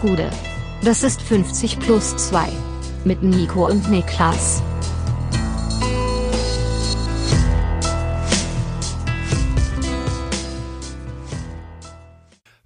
[0.00, 0.30] Gude.
[0.82, 2.48] Das ist 50 plus 2.
[3.04, 4.62] Mit Nico und Niklas.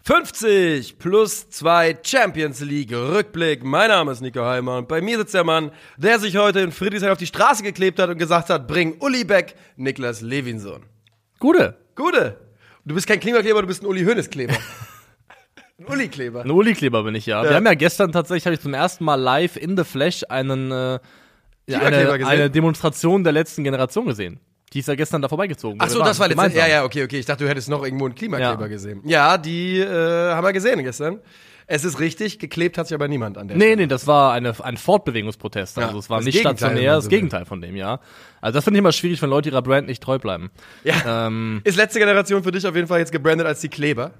[0.06, 3.64] »50 plus 2 Champions League Rückblick.
[3.64, 6.71] Mein Name ist Nico Heimer und bei mir sitzt der Mann, der sich heute in
[6.72, 10.85] Friedrichshain auf die Straße geklebt hat und gesagt hat, bring Uli Beck, Niklas Levinson.
[11.40, 11.78] Gute.
[11.96, 12.38] Gute.
[12.85, 14.54] Du bist kein Klimakleber, du bist ein Uli Hoeneß-Kleber.
[15.79, 16.43] ein Uli-Kleber.
[16.43, 17.43] Ein Uli-Kleber bin ich ja.
[17.43, 17.51] Ja.
[17.51, 20.70] Wir haben ja gestern tatsächlich, habe ich zum ersten Mal live in the Flash einen,
[20.70, 20.98] äh,
[21.73, 24.41] eine, eine Demonstration der letzten Generation gesehen.
[24.73, 25.79] Die ist ja gestern da vorbeigezogen.
[25.80, 26.59] Ach so, das war gemeinsam.
[26.59, 27.18] Ja, ja, okay, okay.
[27.18, 28.66] Ich dachte, du hättest noch irgendwo einen Klimakleber Ja.
[28.66, 29.01] gesehen.
[29.05, 31.20] Ja, die äh, haben wir gesehen gestern.
[31.66, 34.52] Es ist richtig, geklebt hat sich aber niemand an der Nee, nee, das war eine,
[34.65, 35.79] ein Fortbewegungsprotest.
[35.79, 37.09] Also Ja, es war nicht Gegenteil, stationär, das.
[37.09, 38.01] Gegenteil von dem, ja.
[38.43, 40.51] Also das finde ich immer schwierig, wenn Leute ihrer Brand nicht treu bleiben.
[40.82, 41.27] Ja.
[41.29, 44.10] Ähm, Ist letzte Generation für dich auf jeden Fall jetzt gebrandet als die Kleber?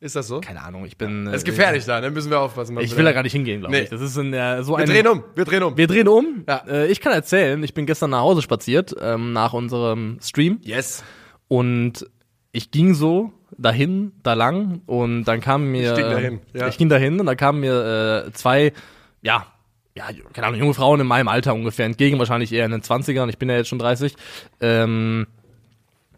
[0.00, 0.40] Ist das so?
[0.40, 1.24] keine Ahnung, ich bin.
[1.24, 2.10] Das ist äh, gefährlich da, ne?
[2.10, 2.78] Müssen wir aufpassen.
[2.80, 3.82] Ich will da gar nicht hingehen, glaube Nee.
[3.84, 3.88] ich.
[3.90, 4.86] Das ist in der, so Wir ein.
[4.86, 5.76] drehen um, wir drehen um.
[5.76, 6.44] Wir drehen um.
[6.46, 6.62] Ja.
[6.68, 10.58] Äh, ich kann erzählen, ich bin gestern nach Hause spaziert, ähm, nach unserem Stream.
[10.62, 11.02] yes.
[11.48, 12.06] Und
[12.52, 15.90] ich ging so dahin, da lang und dann kamen mir.
[15.92, 16.68] Ich ging dahin, ja.
[16.68, 18.72] Ich ging dahin und da kamen mir äh, zwei,
[19.22, 19.46] ja,
[19.96, 23.28] ja, keine Ahnung, junge Frauen in meinem Alter ungefähr entgegen, wahrscheinlich eher in den 20ern,
[23.28, 24.16] ich bin ja jetzt schon 30.
[24.60, 25.26] Ähm,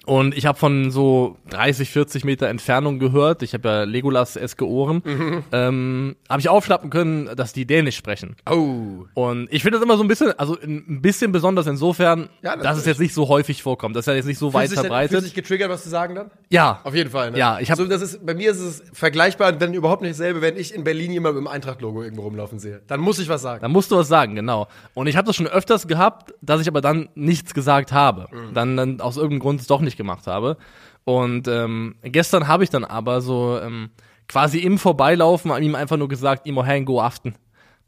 [0.07, 5.03] und ich habe von so 30, 40 Meter Entfernung gehört, ich habe ja Legolas-eske Ohren,
[5.05, 5.43] Mhm.
[5.53, 8.37] ähm, habe ich aufschnappen können, dass die Dänisch sprechen.
[8.51, 9.05] Oh.
[9.15, 12.79] Und ich finde das immer so ein bisschen, also ein bisschen besonders insofern, Ja, dass
[12.79, 13.95] es jetzt nicht so häufig vorkommt.
[13.97, 15.11] Das ist ja jetzt nicht so weit Fühlst denn- verbreitet.
[15.11, 16.31] Fühlst du dich getriggert, was zu sagen dann?
[16.51, 16.81] Ja.
[16.85, 17.39] Auf jeden Fall, ne?
[17.39, 20.41] Ja, ich hab- so, das ist, bei mir ist es vergleichbar, wenn überhaupt nicht dasselbe,
[20.41, 22.81] wenn ich in Berlin jemand mit dem Eintracht-Logo irgendwo rumlaufen sehe.
[22.87, 23.61] Dann muss ich was sagen.
[23.63, 24.69] Da musst du was sagen, genau.
[24.95, 28.27] Und ich habe das schon öfters gehabt, dass ich aber dann nichts gesagt habe.
[28.33, 28.55] Mhm.
[28.55, 30.57] Dann, dann aus irgendeinem Grund doch nicht gemacht habe.
[31.05, 33.91] Und ähm, gestern habe ich dann aber so ähm,
[34.29, 37.35] quasi im Vorbeilaufen an ihm einfach nur gesagt, Imo hang go aften.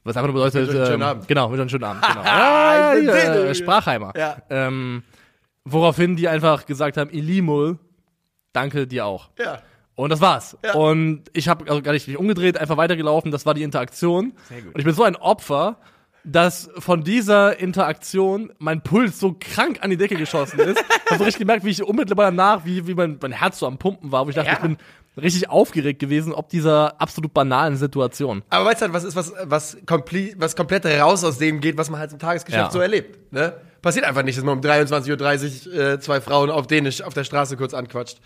[0.05, 1.29] Was einfach nur bedeutet, Mit ähm, Abend.
[1.29, 2.03] genau, mit einem schönen Abend.
[2.07, 2.23] Genau.
[2.25, 4.13] ja, äh, Sprachheimer.
[4.17, 4.37] Ja.
[4.49, 5.03] Ähm,
[5.65, 7.79] woraufhin die einfach gesagt haben, Ilimul,
[8.53, 9.31] danke dir auch.
[9.39, 9.61] Ja.
[9.97, 10.57] Und das war's.
[10.65, 10.75] Ja.
[10.75, 13.33] Und ich habe also gar nicht mich umgedreht, einfach weitergelaufen.
[13.33, 14.33] Das war die Interaktion.
[14.51, 15.79] Und ich bin so ein Opfer,
[16.31, 20.79] dass von dieser Interaktion mein Puls so krank an die Decke geschossen ist.
[21.05, 23.67] ich habe so richtig gemerkt, wie ich unmittelbar danach, wie, wie mein, mein Herz so
[23.67, 24.55] am Pumpen war, wo ich dachte, Ja.
[24.55, 24.77] ich bin
[25.17, 28.43] richtig aufgeregt gewesen, ob dieser absolut banalen Situation.
[28.51, 31.77] Aber weißt du halt, was ist, was, was, komple was komplett raus aus dem geht,
[31.79, 32.71] was man halt im Tagesgeschäft Ja.
[32.71, 33.33] so erlebt.
[33.33, 33.55] Ne?
[33.81, 37.25] Passiert einfach nicht, dass man um 23.30 Uhr äh, zwei Frauen auf Dänisch auf der
[37.25, 38.19] Straße kurz anquatscht.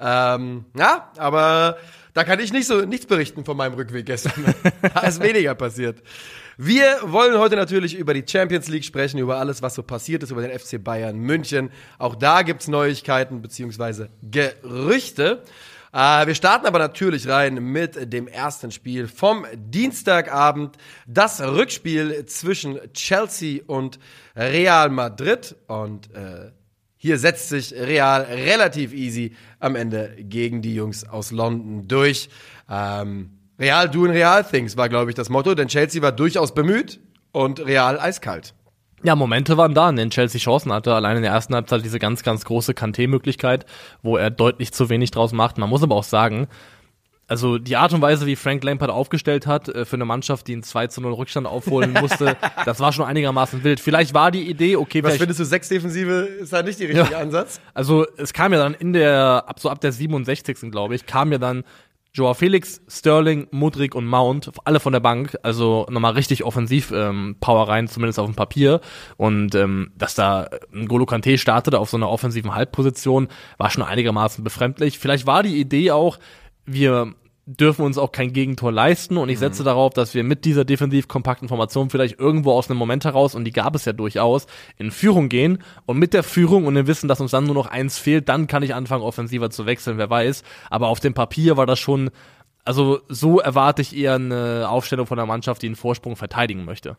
[0.00, 1.76] Ähm, ja, aber
[2.14, 4.54] da kann ich nicht so nichts berichten von meinem Rückweg gestern.
[4.94, 6.02] da ist weniger passiert.
[6.62, 10.30] Wir wollen heute natürlich über die Champions League sprechen, über alles, was so passiert ist,
[10.30, 11.70] über den FC Bayern München.
[11.96, 15.42] Auch da gibt's Neuigkeiten beziehungsweise Gerüchte.
[15.90, 20.76] Äh, wir starten aber natürlich rein mit dem ersten Spiel vom Dienstagabend.
[21.06, 23.98] Das Rückspiel zwischen Chelsea und
[24.36, 25.56] Real Madrid.
[25.66, 26.50] Und äh,
[26.98, 32.28] hier setzt sich Real relativ easy am Ende gegen die Jungs aus London durch.
[32.68, 36.98] Ähm, Real doing Real things war, glaube ich, das Motto, denn Chelsea war durchaus bemüht
[37.32, 38.54] und Real eiskalt.
[39.02, 40.94] Ja, Momente waren da, in denen Chelsea Chancen hatte.
[40.94, 43.64] Allein in der ersten Halbzeit diese ganz, ganz große Kanté-Möglichkeit,
[44.02, 45.56] wo er deutlich zu wenig draus macht.
[45.58, 46.48] Man muss aber auch sagen,
[47.26, 50.52] also die Art und Weise, wie Frank Lampard aufgestellt hat, äh, für eine Mannschaft, die
[50.52, 53.78] einen 2 zu 0 Rückstand aufholen musste, das war schon einigermaßen wild.
[53.80, 57.12] Vielleicht war die Idee, okay, Was findest du, sechs Defensive ist da nicht der richtige
[57.12, 57.18] Ja.
[57.20, 57.60] Ansatz?
[57.72, 60.70] also es kam ja dann in der, ab so ab der 67.
[60.70, 61.62] glaube ich, kam ja dann
[62.12, 67.36] Joao Felix, Sterling, Mudrik und Mount, alle von der Bank, also nochmal richtig offensiv ähm,
[67.40, 68.80] Power rein, zumindest auf dem Papier.
[69.16, 73.28] Und ähm, dass da ein Golo Kante startete auf so einer offensiven Halbposition,
[73.58, 74.98] war schon einigermaßen befremdlich.
[74.98, 76.18] Vielleicht war die Idee auch,
[76.66, 77.14] wir
[77.56, 79.40] dürfen uns auch kein Gegentor leisten und ich Mhm.
[79.40, 83.34] setze darauf, dass wir mit dieser defensiv kompakten Formation vielleicht irgendwo aus einem Moment heraus,
[83.34, 84.46] und die gab es ja durchaus,
[84.76, 87.66] in Führung gehen und mit der Führung und dem Wissen, dass uns dann nur noch
[87.66, 90.42] eins fehlt, dann kann ich anfangen, offensiver zu wechseln, wer weiß.
[90.70, 92.10] Aber auf dem Papier war das schon,
[92.64, 96.96] also so erwarte ich eher eine Aufstellung von einer Mannschaft, die einen Vorsprung verteidigen möchte.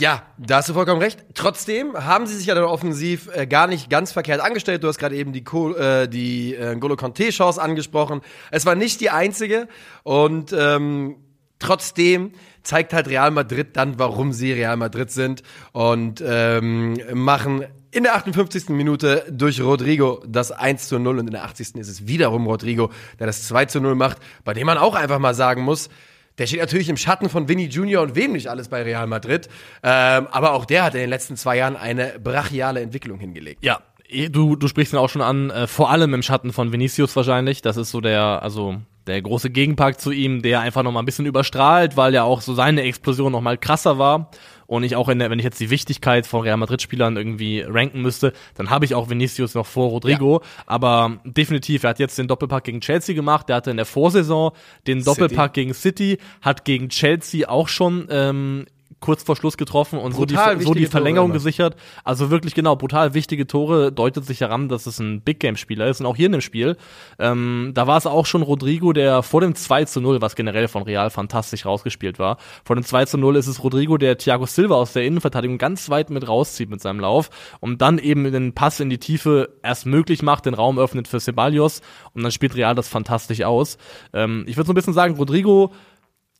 [0.00, 1.22] Ja, da hast du vollkommen recht.
[1.34, 4.82] Trotzdem haben sie sich ja dann offensiv äh, gar nicht ganz verkehrt angestellt.
[4.82, 8.22] Du hast gerade eben die, äh, die äh, Golo Conte Chance angesprochen.
[8.50, 9.68] Es war nicht die einzige
[10.02, 11.16] und ähm,
[11.58, 12.32] trotzdem
[12.62, 15.42] zeigt halt Real Madrid dann, warum sie Real Madrid sind
[15.72, 18.70] und ähm, machen in der 58.
[18.70, 21.74] Minute durch Rodrigo das 1 zu 0 und in der 80.
[21.74, 25.18] ist es wiederum Rodrigo, der das 2 zu 0 macht, bei dem man auch einfach
[25.18, 25.90] mal sagen muss,
[26.38, 29.48] der steht natürlich im Schatten von Vinny Junior und wem nicht alles bei Real Madrid.
[29.82, 33.64] Ähm, aber auch der hat in den letzten zwei Jahren eine brachiale Entwicklung hingelegt.
[33.64, 36.72] Ja, eh, du, du sprichst ihn auch schon an, äh, vor allem im Schatten von
[36.72, 37.62] Vinicius wahrscheinlich.
[37.62, 41.06] Das ist so der, also der große Gegenpart zu ihm, der einfach noch mal ein
[41.06, 44.30] bisschen überstrahlt, weil ja auch so seine Explosion noch mal krasser war.
[44.70, 48.02] Und ich auch in der, wenn ich jetzt die Wichtigkeit von Real Madrid-Spielern irgendwie ranken
[48.02, 50.42] müsste, dann habe ich auch Vinicius noch vor Rodrigo.
[50.64, 53.48] Aber definitiv, er hat jetzt den Doppelpack gegen Chelsea gemacht.
[53.48, 54.52] Der hatte in der Vorsaison
[54.86, 58.66] den Doppelpack gegen City, hat gegen Chelsea auch schon ähm,
[59.00, 61.76] kurz vor Schluss getroffen und so die, Brutal so die Verlängerung Tore gesichert.
[62.04, 65.88] Also wirklich genau, brutal wichtige Tore deutet sich heran, dass es ein Big Game Spieler
[65.88, 66.76] ist und auch hier in dem Spiel.
[67.18, 70.68] Ähm, da war es auch schon Rodrigo, der vor dem 2 zu 0, was generell
[70.68, 72.36] von Real fantastisch rausgespielt war.
[72.64, 75.88] Vor dem 2 zu 0 ist es Rodrigo, der Thiago Silva aus der Innenverteidigung ganz
[75.88, 77.30] weit mit rauszieht mit seinem Lauf
[77.60, 81.20] und dann eben den Pass in die Tiefe erst möglich macht, den Raum öffnet für
[81.20, 81.80] Ceballos
[82.14, 83.78] und dann spielt Real das fantastisch aus.
[84.12, 85.72] Ähm, ich würde so ein bisschen sagen, Rodrigo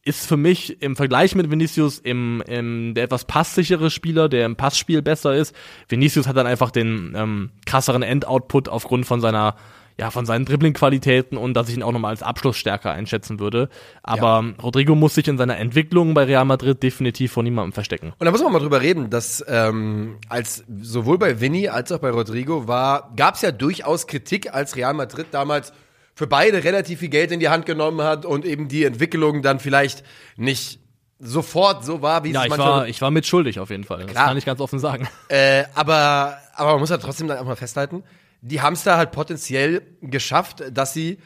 [0.04, 4.56] ist für mich im Vergleich mit Vinicius im, im der etwas passsichere Spieler, der im
[4.56, 5.54] Passspiel besser ist.
[5.88, 9.56] Vinicius hat dann einfach den ähm, krasseren Endoutput aufgrund von seiner
[9.98, 13.68] ja, von seinen Dribbling-Qualitäten und dass ich ihn auch nochmal als Abschlussstärker einschätzen würde.
[14.02, 18.14] Aber Rodrigo muss sich in seiner Entwicklung bei Real Madrid definitiv vor niemandem verstecken.
[18.18, 21.98] Und da muss man mal drüber reden, dass ähm, als sowohl bei Vinny als auch
[21.98, 25.74] bei Rodrigo war, gab es ja durchaus Kritik, als Real Madrid damals
[26.20, 29.58] für beide relativ viel Geld in die Hand genommen hat und eben die Entwicklung dann
[29.58, 30.04] vielleicht
[30.36, 30.78] nicht
[31.18, 34.02] sofort so war, wie Ja, es ich manchmal war, ich war mitschuldig auf jeden Fall.
[34.02, 34.26] Das Klar.
[34.26, 35.08] kann ich ganz offen sagen.
[35.28, 38.04] Äh, aber, aber man muss ja trotzdem dann auch mal festhalten,
[38.42, 41.16] die da halt potenziell geschafft, dass sie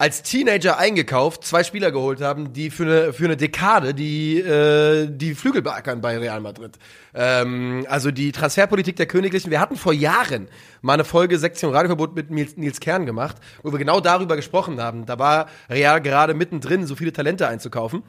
[0.00, 5.06] als Teenager eingekauft zwei Spieler geholt haben, die für eine, für eine Dekade die, äh,
[5.10, 6.78] die Flügel beackern bei Real Madrid.
[7.12, 9.50] Ähm, also die Transferpolitik der Königlichen.
[9.50, 10.48] Wir hatten vor Jahren
[10.80, 14.80] mal eine Folge Sektion Radioverbot mit Nils, Nils Kern gemacht, wo wir genau darüber gesprochen
[14.80, 15.04] haben.
[15.04, 18.02] Da war Real gerade mittendrin, so viele Talente einzukaufen.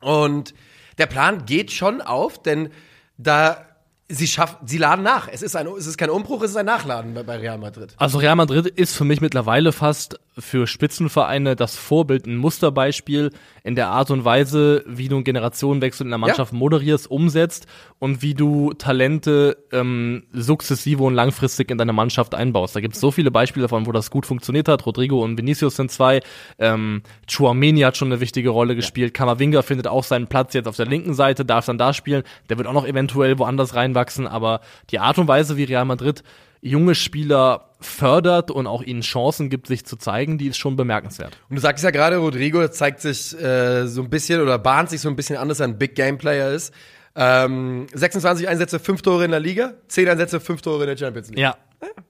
[0.00, 0.54] Und
[0.98, 2.70] der Plan geht schon auf, denn
[3.18, 3.65] da
[4.08, 5.28] sie schaffen, sie laden nach.
[5.28, 7.94] Es ist ein, es ist kein Umbruch, es ist ein Nachladen bei, bei Real Madrid.
[7.96, 13.30] Also Real Madrid ist für mich mittlerweile fast für Spitzenvereine das Vorbild, ein Musterbeispiel
[13.64, 17.66] in der Art und Weise, wie du einen Generationenwechsel in der Mannschaft moderierst, umsetzt
[17.98, 22.76] und wie du Talente ähm, sukzessive und langfristig in deine Mannschaft einbaust.
[22.76, 24.84] Da gibt es so viele Beispiele davon, wo das gut funktioniert hat.
[24.84, 26.20] Rodrigo und Vinicius sind zwei.
[26.58, 29.14] Ähm, Chouameni hat schon eine wichtige Rolle gespielt.
[29.14, 32.22] Kamavinga findet auch seinen Platz jetzt auf der linken Seite, darf dann da spielen.
[32.50, 34.60] Der wird auch noch eventuell woanders reinwachsen, aber
[34.90, 36.22] die Art und Weise, wie Real Madrid
[36.60, 41.38] junge Spieler fördert und auch ihnen Chancen gibt, sich zu zeigen, die ist schon bemerkenswert.
[41.48, 45.00] Und du sagst ja gerade, Rodrigo zeigt sich äh, so ein bisschen oder bahnt sich
[45.00, 46.72] so ein bisschen an, dass er ein Big Game Player ist.
[47.14, 51.28] Ähm, 26 Einsätze, 5 Tore in der Liga, 10 Einsätze, 5 Tore in der Champions
[51.28, 51.38] League.
[51.38, 51.56] Ja.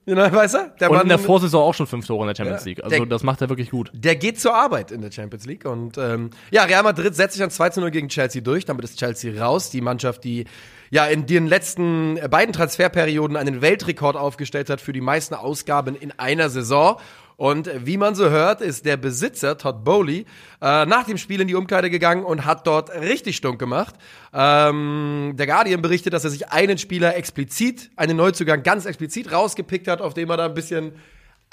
[0.06, 0.72] Genau, weißt du?
[0.80, 2.68] Der Und in der Vorsaison auch schon fünf Tore in der Champions Ja.
[2.68, 2.84] League.
[2.84, 3.90] Also Der- das macht er wirklich gut.
[3.92, 5.64] Der geht zur Arbeit in der Champions League.
[5.64, 8.64] Und ähm, ja, Real Madrid setzt sich an 2 zu 0 gegen Chelsea durch.
[8.64, 9.70] Damit ist Chelsea raus.
[9.70, 10.44] Die Mannschaft, die
[10.90, 16.12] ja in den letzten beiden Transferperioden einen Weltrekord aufgestellt hat für die meisten Ausgaben in
[16.18, 16.98] einer Saison.
[17.36, 20.24] Und wie man so hört, ist der Besitzer, Todd Bowley,
[20.62, 23.94] äh, nach dem Spiel in die Umkleide gegangen und hat dort richtig stunk gemacht.
[24.32, 29.86] Ähm, der Guardian berichtet, dass er sich einen Spieler explizit, einen Neuzugang ganz explizit rausgepickt
[29.86, 30.92] hat, auf dem er da ein bisschen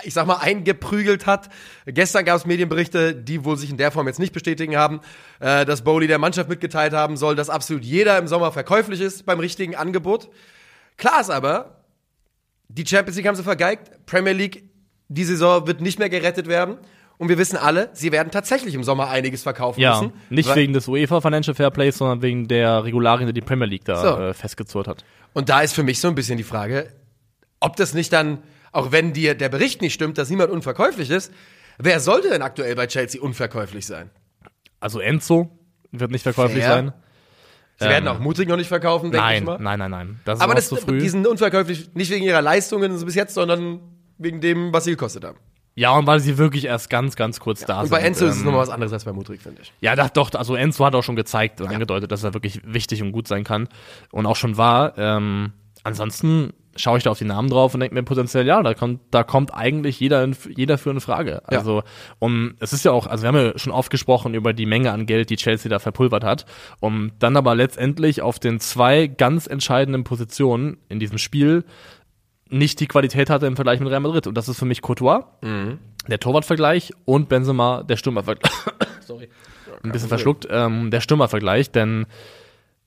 [0.01, 1.50] ich sag mal, eingeprügelt hat.
[1.85, 5.01] Gestern gab es Medienberichte, die wohl sich in der Form jetzt nicht bestätigen haben,
[5.39, 9.25] äh, dass Bowley der Mannschaft mitgeteilt haben soll, dass absolut jeder im Sommer verkäuflich ist
[9.25, 10.30] beim richtigen Angebot.
[10.97, 11.83] Klar ist aber,
[12.69, 14.63] die Champions League haben sie vergeigt, Premier League,
[15.13, 16.77] die Saison wird nicht mehr gerettet werden.
[17.19, 20.13] Und wir wissen alle, sie werden tatsächlich im Sommer einiges verkaufen Ja, müssen.
[20.30, 23.85] nicht wegen des UEFA Financial Fair Plays, sondern wegen der Regularien, die die Premier League
[23.85, 24.18] da So.
[24.19, 25.06] äh, festgezurrt hat.
[25.31, 26.88] Und da ist für mich so ein bisschen die Frage,
[27.59, 28.40] ob das nicht dann,
[28.71, 31.31] auch wenn dir der Bericht nicht stimmt, dass niemand unverkäuflich ist,
[31.78, 34.09] wer sollte denn aktuell bei Chelsea unverkäuflich sein?
[34.80, 35.57] Also Enzo
[35.92, 36.73] wird nicht verkäuflich Fair.
[36.73, 36.94] sein.
[37.80, 39.78] Sie werden auch mutig noch nicht verkaufen, denke ich Ähm, Nein, mal.
[39.78, 40.19] nein, nein, nein.
[40.26, 40.97] Das ist Aber das, zu früh.
[40.99, 43.80] die sind unverkäuflich nicht wegen ihrer Leistungen so bis jetzt, sondern
[44.18, 45.38] wegen dem, was sie gekostet haben.
[45.76, 47.92] ja, und weil sie wirklich erst ganz, ganz kurz da Und sind.
[47.92, 49.74] bei Enzo ist es ähm, nochmal was anderes als bei Mudrik, finde ich.
[49.82, 53.02] Ja, doch, doch, also Enzo hat auch schon gezeigt und angedeutet, dass er wirklich wichtig
[53.02, 53.68] und gut sein kann
[54.12, 54.98] und auch schon war.
[54.98, 55.54] Ähm,
[55.84, 59.02] ansonsten schaue ich da auf die Namen drauf und denke mir potenziell, ja, da kommt,
[59.12, 61.44] da kommt eigentlich jeder, in, jeder für eine Frage.
[61.52, 61.60] Ja.
[61.60, 61.84] Also,
[62.18, 64.92] und es ist ja auch, also wir haben ja schon oft gesprochen über die Menge
[64.92, 66.46] an Geld, die Chelsea da verpulvert hat,
[66.80, 71.64] um dann aber letztendlich auf den zwei ganz entscheidenden Positionen in diesem Spiel
[72.54, 74.28] nicht die Qualität hatte im Vergleich mit Real Madrid.
[74.28, 75.22] Und das ist für mich Courtois,
[76.07, 78.52] der Torwartvergleich und Benzema, der Stürmervergleich.
[79.02, 79.30] Sorry.
[79.83, 82.06] Ein bisschen verschluckt, ähm, der Stürmervergleich, denn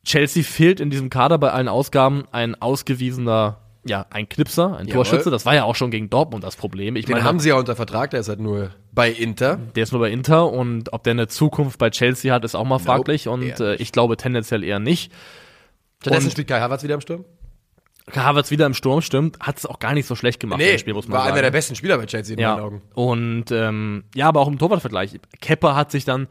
[0.04, 5.04] Chelsea fehlt in diesem Kader bei allen Ausgaben ein ausgewiesener, ja, ein Knipser, ein Jawohl.
[5.04, 5.30] Torschütze.
[5.30, 6.96] Das war ja auch schon gegen Dortmund das Problem.
[6.96, 9.58] Ich Den meine, haben sie ja unter Vertrag, der ist halt nur bei Inter.
[9.74, 12.64] der ist nur bei Inter und ob der eine Zukunft bei Chelsea hat, ist auch
[12.64, 15.12] mal fraglich und eher äh, ich glaube tendenziell eher nicht.
[16.00, 17.24] Stattdessen Und- spielt Kai Havertz wieder im Sturm.
[18.14, 20.78] Havertz wieder im Sturm stimmt, hat es auch gar nicht so schlecht gemacht Nee, im
[20.78, 21.32] Spiel, muss man war sagen.
[21.34, 22.62] einer der besten Spieler bei Chelsea in meinen ja.
[22.64, 22.82] Augen.
[22.94, 25.18] Und ähm, ja, aber auch im Torwartvergleich.
[25.40, 26.28] Kepper hat sich dann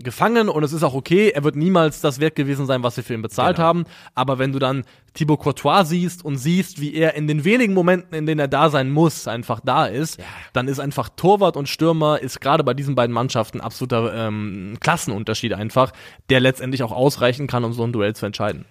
[0.00, 3.02] gefangen und es ist auch okay, er wird niemals das wert gewesen sein, was wir
[3.02, 3.66] für ihn bezahlt Genau.
[3.66, 3.84] haben.
[4.14, 4.84] Aber wenn du dann
[5.14, 8.70] Thibaut Courtois siehst und siehst, wie er in den wenigen Momenten, in denen er da
[8.70, 10.20] sein muss, einfach da ist,
[10.52, 15.54] dann ist einfach Torwart und Stürmer ist gerade bei diesen beiden Mannschaften absoluter ähm, Klassenunterschied
[15.54, 15.92] einfach,
[16.30, 18.66] der letztendlich auch ausreichen kann, um so ein Duell zu entscheiden.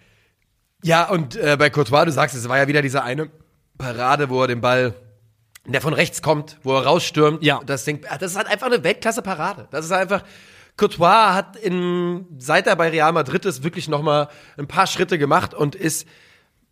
[0.83, 3.29] Ja, und äh, bei Courtois, du sagst, es war ja wieder diese eine
[3.77, 4.93] Parade, wo er den Ball,
[5.65, 7.43] der von rechts kommt, wo er rausstürmt.
[7.43, 7.59] Ja.
[7.65, 9.67] Das Ding, ah, das ist halt einfach eine Weltklasse-Parade.
[9.71, 10.23] Das ist einfach,
[10.77, 15.17] Courtois hat in, seit er bei Real Madrid ist, wirklich noch mal ein paar Schritte
[15.17, 16.07] gemacht und ist,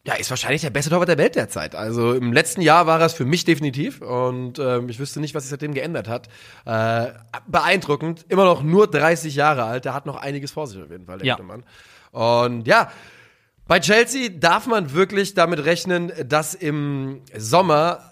[0.05, 1.73] ja, ist wahrscheinlich der beste Torwart der Welt derzeit.
[1.73, 5.33] Also im letzten Jahr war er es für mich definitiv und ähm, ich wüsste nicht,
[5.33, 6.29] was sich seitdem geändert hat.
[6.65, 7.11] Äh,
[7.47, 11.07] beeindruckend, immer noch nur 30 Jahre alt, der hat noch einiges vor sich auf jeden
[11.07, 11.35] Fall, der Ja.
[11.35, 11.63] gute Mann.
[12.11, 12.91] Und ja,
[13.67, 18.11] bei Chelsea darf man wirklich damit rechnen, dass im Sommer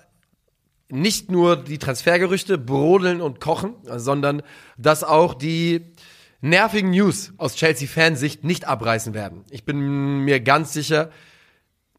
[0.89, 4.43] nicht nur die Transfergerüchte brodeln und kochen, sondern
[4.77, 5.93] dass auch die
[6.41, 9.45] nervigen News aus Chelsea-Fansicht nicht abreißen werden.
[9.49, 11.09] Ich bin mir ganz sicher,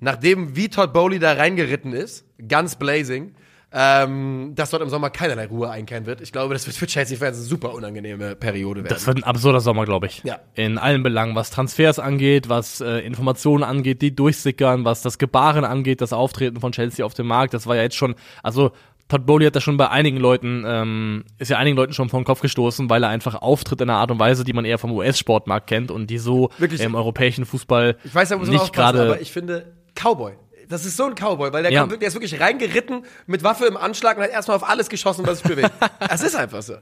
[0.00, 3.34] nachdem wie Todd Bowley da reingeritten ist, ganz blazing,
[3.76, 6.20] ähm, dass dort im Sommer keinerlei Ruhe einkehren wird.
[6.20, 8.94] Ich glaube, das wird für Chelsea-Fans eine super unangenehme Periode werden.
[8.94, 10.22] Das wird ein absurder Sommer, glaube ich.
[10.22, 10.38] Ja.
[10.54, 15.64] In allen Belangen, was Transfers angeht, was äh, Informationen angeht, die durchsickern, was das Gebaren
[15.64, 17.52] angeht, das Auftreten von Chelsea auf dem Markt.
[17.52, 18.14] Das war ja jetzt schon,
[18.44, 18.70] also
[19.08, 22.20] Todd Bowley hat da schon bei einigen Leuten, ähm, ist ja einigen Leuten schon vor
[22.20, 24.78] den Kopf gestoßen, weil er einfach auftritt in einer Art und Weise, die man eher
[24.78, 26.80] vom US-Sportmarkt kennt und die so Wirklich.
[26.80, 30.34] im europäischen Fußball Ich weiß, da muss man nicht gerade aber ich finde Cowboy.
[30.68, 31.80] Das ist so ein Cowboy, weil der, Ja.
[31.86, 35.26] kommt, der ist wirklich reingeritten mit Waffe im Anschlag und hat erstmal auf alles geschossen,
[35.26, 35.72] was sich bewegt.
[36.10, 36.74] Es ist einfach so.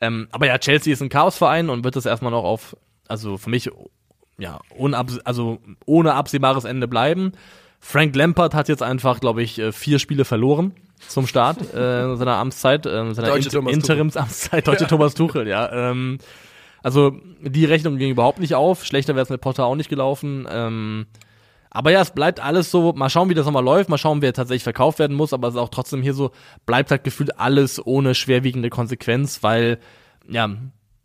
[0.00, 2.76] Ähm, aber ja, Chelsea ist ein Chaosverein und wird das erstmal noch auf,
[3.08, 3.70] also für mich,
[4.38, 7.32] ja, unabs also ohne absehbares Ende bleiben.
[7.80, 10.74] Frank Lampard hat jetzt einfach, glaube ich, äh, vier Spiele verloren
[11.06, 13.68] zum Start äh, seiner Amtszeit, äh, seiner Tuchel.
[13.68, 15.70] Interimsamtszeit, deutsche Thomas Tuchel, ja.
[15.90, 16.18] Ähm,
[16.82, 18.84] also die Rechnung ging überhaupt nicht auf.
[18.84, 20.46] Schlechter wäre es mit Potter auch nicht gelaufen.
[20.50, 21.06] Ähm,
[21.70, 24.32] aber ja, es bleibt alles so, mal schauen, wie das nochmal läuft, mal schauen, wer
[24.32, 26.30] tatsächlich verkauft werden muss, aber es ist auch trotzdem hier so,
[26.66, 29.78] bleibt halt gefühlt alles ohne schwerwiegende Konsequenz, weil,
[30.28, 30.50] ja,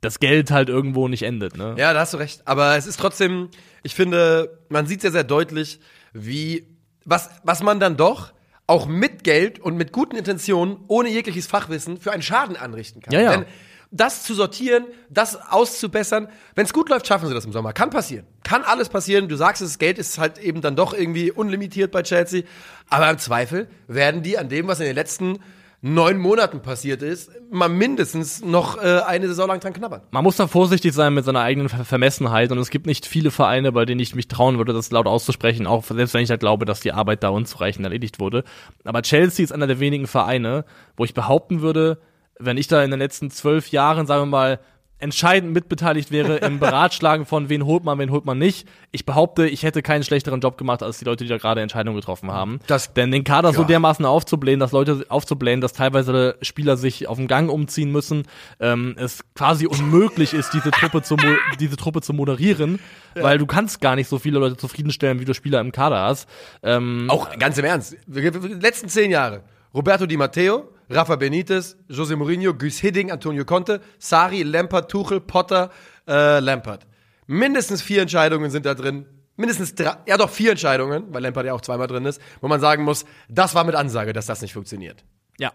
[0.01, 1.75] das Geld halt irgendwo nicht endet, ne?
[1.77, 2.41] Ja, da hast du recht.
[2.45, 3.49] Aber es ist trotzdem,
[3.83, 5.79] ich finde, man sieht sehr, sehr deutlich,
[6.11, 6.67] wie,
[7.05, 8.33] was, was man dann doch
[8.67, 13.13] auch mit Geld und mit guten Intentionen, ohne jegliches Fachwissen, für einen Schaden anrichten kann.
[13.13, 13.31] Ja, ja.
[13.31, 13.45] Denn
[13.93, 17.73] das zu sortieren, das auszubessern, wenn es gut läuft, schaffen sie das im Sommer.
[17.73, 18.25] Kann passieren.
[18.43, 19.29] Kann alles passieren.
[19.29, 22.43] Du sagst, es, das Geld ist halt eben dann doch irgendwie unlimitiert bei Chelsea.
[22.89, 25.39] Aber im Zweifel werden die an dem, was in den letzten
[25.85, 30.01] neun Monaten passiert ist, mal mindestens noch äh, eine Saison lang dran knabbern.
[30.11, 33.31] Man muss da vorsichtig sein mit seiner eigenen Ver Vermessenheit und es gibt nicht viele
[33.31, 36.39] Vereine, bei denen ich mich trauen würde, das laut auszusprechen, auch selbst wenn ich halt
[36.39, 38.45] glaube, dass die Arbeit da unzureichend erledigt wurde.
[38.85, 40.63] Aber Chelsea ist einer der wenigen Vereine,
[40.95, 41.99] wo ich behaupten würde,
[42.39, 44.59] wenn ich da in den letzten zwölf Jahren, sagen wir mal,
[44.99, 48.65] entscheidend mitbeteiligt wäre im Beratschlagen von wen holt man, wen holt man nicht.
[48.93, 51.97] Ich behaupte, ich hätte keinen schlechteren Job gemacht als die Leute, die da gerade Entscheidungen
[51.97, 52.59] getroffen haben.
[52.67, 53.67] Das- Denn den Kader so Ja.
[53.67, 58.23] dermaßen aufzublähen, dass Leute aufzublähen, dass teilweise Spieler sich auf den Gang umziehen müssen,
[58.61, 61.17] ähm, es quasi unmöglich ist, diese Truppe zu,
[61.59, 62.79] diese Truppe zu moderieren,
[63.15, 66.29] weil du kannst gar nicht so viele Leute zufriedenstellen, wie du Spieler im Kader hast.
[66.61, 67.97] Ähm, Auch ganz im Ernst.
[68.07, 69.41] Wir- Letzten zehn Jahre.
[69.73, 75.71] Roberto Di Matteo, Rafa Benitez, Jose Mourinho, Güs Hidding, Antonio Conte, Sari, Lampard, Tuchel, Potter,
[76.07, 76.85] äh, Lampard.
[77.25, 79.05] Mindestens vier Entscheidungen sind da drin.
[79.35, 82.59] Mindestens drei, ja doch vier Entscheidungen, weil Lampard ja auch zweimal drin ist, wo man
[82.59, 85.03] sagen muss, das war mit Ansage, dass das nicht funktioniert.
[85.39, 85.51] ja.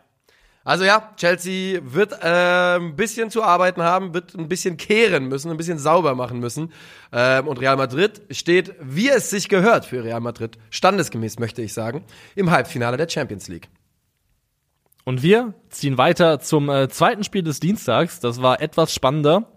[0.64, 5.50] Also ja, Chelsea wird äh, ein bisschen zu arbeiten haben, wird ein bisschen kehren müssen,
[5.50, 6.72] ein bisschen sauber machen müssen.
[7.10, 11.72] Ähm, und Real Madrid steht, wie es sich gehört für Real Madrid, standesgemäß möchte ich
[11.72, 13.70] sagen, im Halbfinale der Champions League.
[15.08, 18.20] Und wir ziehen weiter zum äh, zweiten Spiel des Dienstags.
[18.20, 19.50] Das war etwas spannender.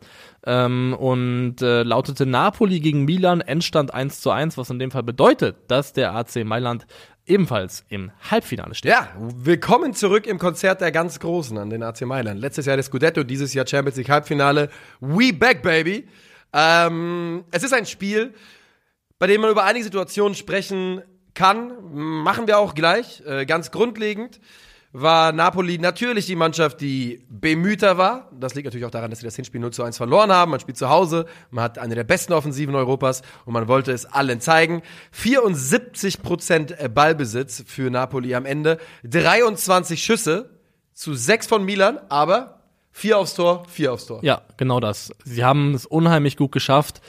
[0.45, 5.03] Ähm, und äh, lautete Napoli gegen Milan, Endstand 1 zu 1, was in dem Fall
[5.03, 6.87] bedeutet, dass der AC Mailand
[7.25, 8.93] ebenfalls im Halbfinale steht.
[8.93, 12.39] Ja, willkommen zurück im Konzert der ganz Großen an den AC Mailand.
[12.39, 14.69] Letztes Jahr der Scudetto, dieses Jahr Champions League Halbfinale.
[15.01, 16.07] We back, baby.
[16.53, 18.33] Ähm, es ist ein Spiel,
[19.19, 21.01] bei dem man über einige Situationen sprechen
[21.33, 21.73] kann.
[21.91, 23.21] Machen wir auch gleich.
[23.25, 24.39] Äh, ganz grundlegend
[24.93, 28.29] war Napoli natürlich die Mannschaft, die bemühter war.
[28.37, 30.51] Das liegt natürlich auch daran, dass sie das Hinspiel 0 zu 1 verloren haben.
[30.51, 34.05] Man spielt zu Hause, man hat eine der besten Offensiven Europas und man wollte es
[34.05, 34.81] allen zeigen.
[35.11, 38.79] 74 Prozent Ballbesitz für Napoli am Ende.
[39.03, 40.49] 23 Schüsse
[40.93, 44.19] zu 6 von Milan, aber 4 aufs Tor, 4 aufs Tor.
[44.23, 45.11] Ja, genau das.
[45.23, 47.01] Sie haben es unheimlich gut geschafft,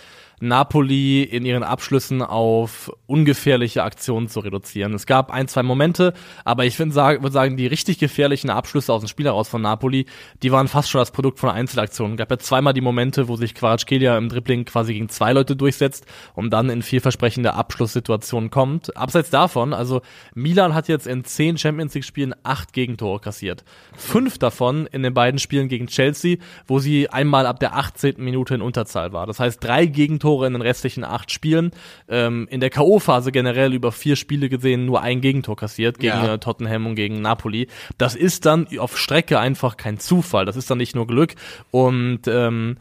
[0.43, 4.93] Napoli in ihren Abschlüssen auf ungefährliche Aktionen zu reduzieren.
[4.93, 9.09] Es gab ein, zwei Momente, aber ich würde sagen, die richtig gefährlichen Abschlüsse aus dem
[9.09, 10.05] Spiel heraus von Napoli,
[10.43, 12.15] die waren fast schon das Produkt von Einzelaktionen.
[12.15, 15.55] Es gab ja zweimal die Momente, wo sich Kvaratskhelia im Dribbling quasi gegen zwei Leute
[15.55, 18.97] durchsetzt und dann in vielversprechende Abschlusssituationen kommt.
[18.97, 20.03] Abseits davon, also
[20.35, 23.63] Milan hat jetzt in zehn Champions League Spielen acht Gegentore kassiert.
[23.97, 28.15] Fünf davon in den beiden Spielen gegen Chelsea, wo sie einmal ab der 18.
[28.19, 29.29] Minute in Unterzahl war.
[29.29, 31.73] Das heißt, drei Gegentore in den restlichen acht Spielen.
[32.09, 36.39] Ähm, in der K.O.-Phase generell über vier Spiele gesehen nur ein Gegentor kassiert gegen Ja.
[36.39, 37.69] Tottenham und gegen Napoli.
[37.99, 40.47] Das ist dann auf Strecke einfach kein Zufall.
[40.47, 41.35] Das ist dann nicht nur Glück.
[41.71, 42.77] Und ähm,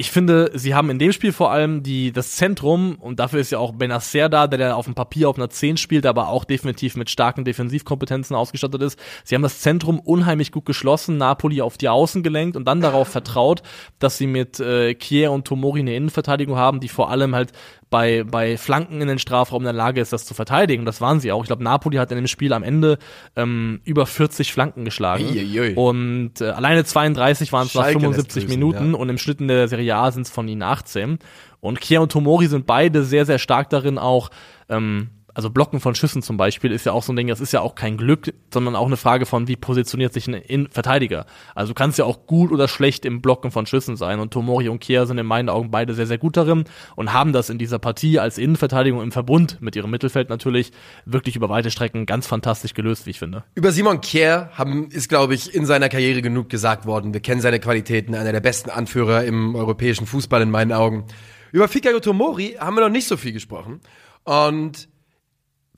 [0.00, 3.52] ich finde, sie haben in dem Spiel vor allem die, das Zentrum, und dafür ist
[3.52, 6.46] ja auch Benacer da, der da auf dem Papier auf einer 10 spielt, aber auch
[6.46, 8.98] definitiv mit starken Defensivkompetenzen ausgestattet ist.
[9.24, 13.08] Sie haben das Zentrum unheimlich gut geschlossen, Napoli auf die Außen gelenkt und dann darauf
[13.08, 13.62] vertraut,
[13.98, 17.52] dass sie mit äh, Kier und Tomori eine Innenverteidigung haben, die vor allem halt
[17.90, 20.84] bei, bei Flanken in den Strafraum in der Lage ist, das zu verteidigen.
[20.84, 21.42] Das waren sie auch.
[21.42, 22.98] Ich glaube, Napoli hat in dem Spiel am Ende
[23.34, 25.24] ähm, über 40 Flanken geschlagen.
[25.24, 25.74] Uiuiui.
[25.74, 28.98] Und äh, alleine 32 waren es nach Schalke lässt 75 grüßen, Minuten ja.
[28.98, 31.18] und im Schnitt in der Serie A sind es von ihnen 18.
[31.58, 34.30] Und Kia und Tomori sind beide sehr, sehr stark darin, auch
[34.68, 37.52] ähm, also Blocken von Schüssen zum Beispiel ist ja auch so ein Ding, das ist
[37.52, 41.26] ja auch kein Glück, sondern auch eine Frage von, wie positioniert sich ein In Verteidiger.
[41.54, 44.20] Also du kannst ja auch gut oder schlecht im Blocken von Schüssen sein.
[44.20, 46.64] Und Tomori und Kia sind in meinen Augen beide sehr, sehr gut darin
[46.96, 50.72] und haben das in dieser Partie als Innenverteidigung im Verbund mit ihrem Mittelfeld natürlich
[51.04, 53.44] wirklich über weite Strecken ganz fantastisch gelöst, wie ich finde.
[53.54, 57.12] Über Simon Kier haben, ist, glaube ich, in seiner Karriere genug gesagt worden.
[57.14, 61.04] Wir kennen seine Qualitäten, einer der besten Anführer im europäischen Fußball in meinen Augen.
[61.52, 63.80] Über Fikayo Tomori haben wir noch nicht so viel gesprochen.
[64.24, 64.89] Und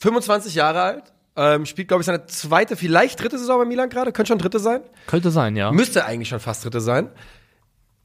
[0.03, 4.11] 25 Jahre alt, ähm, spielt, glaube ich, seine zweite, vielleicht dritte Saison bei Milan gerade,
[4.11, 4.81] könnte schon dritte sein.
[5.07, 5.71] Könnte sein, ja.
[5.71, 7.09] Müsste eigentlich schon fast dritte sein.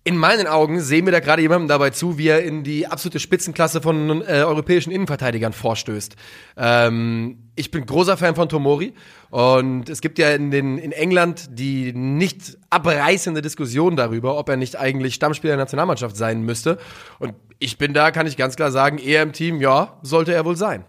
[0.04, 3.20] In meinen Augen sehen wir da gerade jemandem dabei zu, wie er in die absolute
[3.20, 6.16] Spitzenklasse von äh, europäischen Innenverteidigern vorstößt.
[6.56, 8.94] Ähm, ich bin großer Fan von Tomori
[9.32, 14.56] und es gibt ja in, den, in England die nicht abreißende Diskussion darüber, ob er
[14.56, 16.78] nicht eigentlich Stammspieler der Nationalmannschaft sein müsste.
[17.18, 20.46] Und ich bin da, kann ich ganz klar sagen, eher im Team, ja, sollte er
[20.46, 20.86] wohl sein.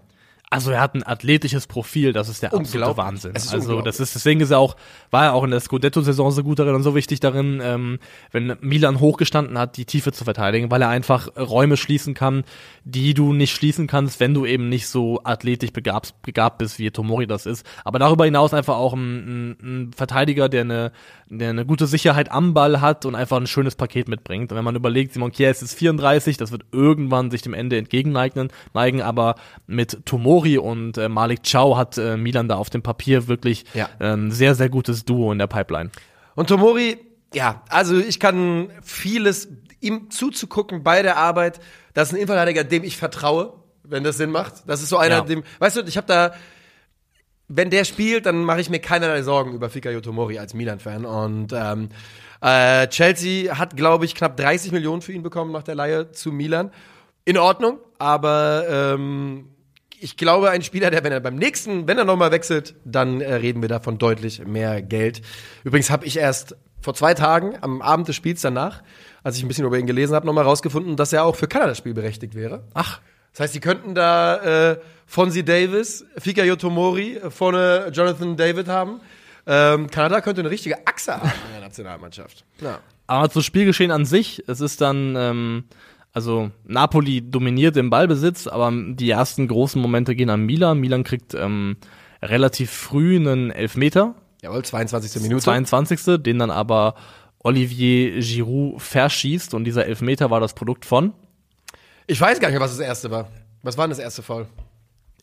[0.50, 2.96] Also er hat ein athletisches Profil, das ist der absolute.
[2.96, 3.34] Wahnsinn.
[3.34, 4.76] Also das ist deswegen ist er auch
[5.10, 7.98] war er auch in der Scudetto-Saison so gut darin und so wichtig darin, ähm,
[8.32, 12.44] wenn Milan hochgestanden hat, die Tiefe zu verteidigen, weil er einfach Räume schließen kann,
[12.84, 16.90] die du nicht schließen kannst, wenn du eben nicht so athletisch begabt, begabt bist, wie
[16.90, 17.66] Tomori das ist.
[17.84, 20.92] Aber darüber hinaus einfach auch ein, ein, ein Verteidiger, der eine,
[21.30, 24.50] der eine gute Sicherheit am Ball hat und einfach ein schönes Paket mitbringt.
[24.50, 27.76] Und wenn man überlegt, Simon Kier ist jetzt 34, das wird irgendwann sich dem Ende
[27.76, 29.34] entgegenneigen, neigen, aber
[29.66, 33.88] mit Tomori und äh, Malik Chow hat äh, Milan da auf dem Papier wirklich Ja.
[33.98, 35.90] ein sehr, sehr gutes Duo in der Pipeline.
[36.34, 36.96] Und Tomori,
[37.34, 39.48] ja, also ich kann vieles
[39.80, 41.60] ihm zuzugucken bei der Arbeit.
[41.94, 43.52] Das ist ein Innenverteidiger, dem ich vertraue,
[43.84, 44.54] wenn das Sinn macht.
[44.66, 45.20] Das ist so einer, Ja.
[45.22, 46.32] dem, weißt du, ich habe da,
[47.48, 51.04] wenn der spielt, dann mache ich mir keinerlei Sorgen über Fikayo Tomori als Milan-Fan.
[51.04, 51.88] Und ähm,
[52.40, 56.30] äh, Chelsea hat, glaube ich, knapp 30 Millionen für ihn bekommen nach der Leihe zu
[56.30, 56.70] Milan.
[57.24, 59.48] In Ordnung, aber ähm,
[60.00, 63.34] ich glaube, ein Spieler, der, wenn er beim nächsten, wenn er nochmal wechselt, dann äh,
[63.34, 65.22] reden wir davon deutlich mehr Geld.
[65.64, 68.82] Übrigens habe ich erst vor zwei Tagen, am Abend des Spiels danach,
[69.22, 71.74] als ich ein bisschen über ihn gelesen habe, nochmal rausgefunden, dass er auch für Kanada
[71.74, 72.64] Spiel berechtigt wäre.
[72.72, 73.00] Ach,
[73.32, 79.00] Das heißt, die könnten da äh, Fonzie Davis, Fikayo Tomori, äh, vorne Jonathan David haben.
[79.46, 82.44] Ähm, Kanada könnte eine richtige Achse haben in der Nationalmannschaft.
[82.60, 82.80] Ja.
[83.06, 85.64] Aber zum Spielgeschehen an sich, es ist dann, ähm,
[86.12, 90.78] also Napoli dominiert im Ballbesitz, aber die ersten großen Momente gehen an Milan.
[90.78, 91.78] Milan kriegt ähm,
[92.20, 95.22] relativ früh einen Elfmeter, Jawohl, 22.
[95.22, 95.42] Minute.
[95.42, 96.22] 22.
[96.22, 96.94] den dann aber
[97.40, 101.12] Olivier Giroud verschießt und dieser Elfmeter war das Produkt von.
[102.08, 103.28] Ich weiß gar nicht mehr, was das erste war.
[103.62, 104.46] Was war denn das erste Foul?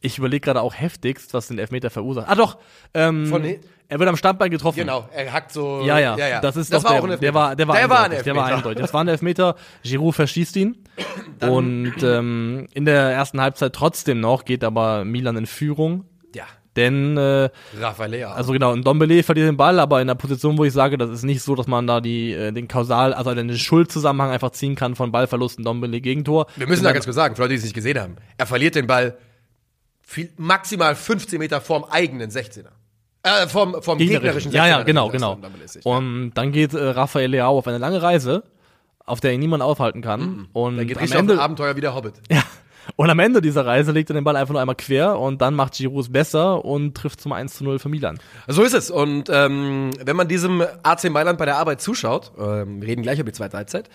[0.02, 2.30] Ich überlege gerade auch heftigst, was den Elfmeter verursacht.
[2.30, 2.60] Ah doch,
[2.94, 4.78] ähm, Von er wird am Standbein getroffen.
[4.80, 5.82] Genau, er hackt so.
[5.84, 7.98] Ja, ja, das ist doch war der, auch ein der war, der war, der war
[8.00, 8.58] ein eindeutig, der war Elfmeter.
[8.58, 8.82] eindeutig.
[8.82, 9.56] Das war ein Elfmeter.
[9.84, 10.84] Giroud verschießt ihn.
[11.42, 16.06] und ähm, in der ersten Halbzeit trotzdem noch geht aber Milan in Führung.
[16.76, 17.50] Denn, äh,
[18.08, 18.24] Lea.
[18.26, 21.10] also genau, ein Dombele verliert den Ball, aber in der Position, wo ich sage, das
[21.10, 24.76] ist nicht so, dass man da die, äh, den Kausal, also den Schuldzusammenhang einfach ziehen
[24.76, 26.48] kann von Ballverlust und Dombele Gegentor.
[26.56, 28.18] Wir müssen da ganz kurz sagen, für Leute, die es nicht gesehen haben.
[28.38, 29.18] Er verliert den Ball
[30.02, 32.70] viel, maximal 15 Meter vorm eigenen 16er.
[33.24, 34.56] Äh, vom, vom gegnerischen 16er.
[34.56, 35.40] Ja, ja, genau, genau.
[35.84, 38.44] Und dann geht äh, Rafael Leao auf eine lange Reise,
[39.06, 40.48] auf der ihn niemand aufhalten kann.
[40.54, 42.16] Und Dann geht am richtig auf Ende, ein Abenteuer wie der Hobbit.
[42.30, 42.44] Ja.
[42.96, 45.56] Und am Ende dieser Reise legt er den Ball einfach nur einmal quer und dann
[45.56, 48.20] macht Giroud es besser und trifft zum 1 zu 0 für Milan.
[48.48, 48.92] So ist es.
[48.92, 53.20] Und ähm, wenn man diesem AC Mailand bei der Arbeit zuschaut, ähm, wir reden gleich
[53.20, 53.90] über die zweite Halbzeit,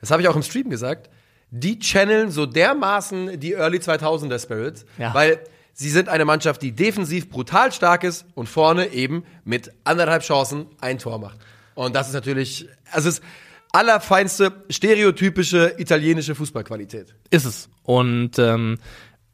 [0.00, 1.10] das habe ich auch im Stream gesagt,
[1.50, 5.12] die channeln so dermaßen die Early 2000er Spirits, Ja.
[5.14, 5.40] weil
[5.72, 10.66] sie sind eine Mannschaft, die defensiv brutal stark ist und vorne eben mit anderthalb Chancen
[10.80, 11.38] ein Tor macht.
[11.74, 13.24] Und das ist natürlich, also es ist
[13.72, 17.14] allerfeinste, stereotypische italienische Fußballqualität.
[17.30, 17.68] Ist es.
[17.82, 18.78] Und ähm,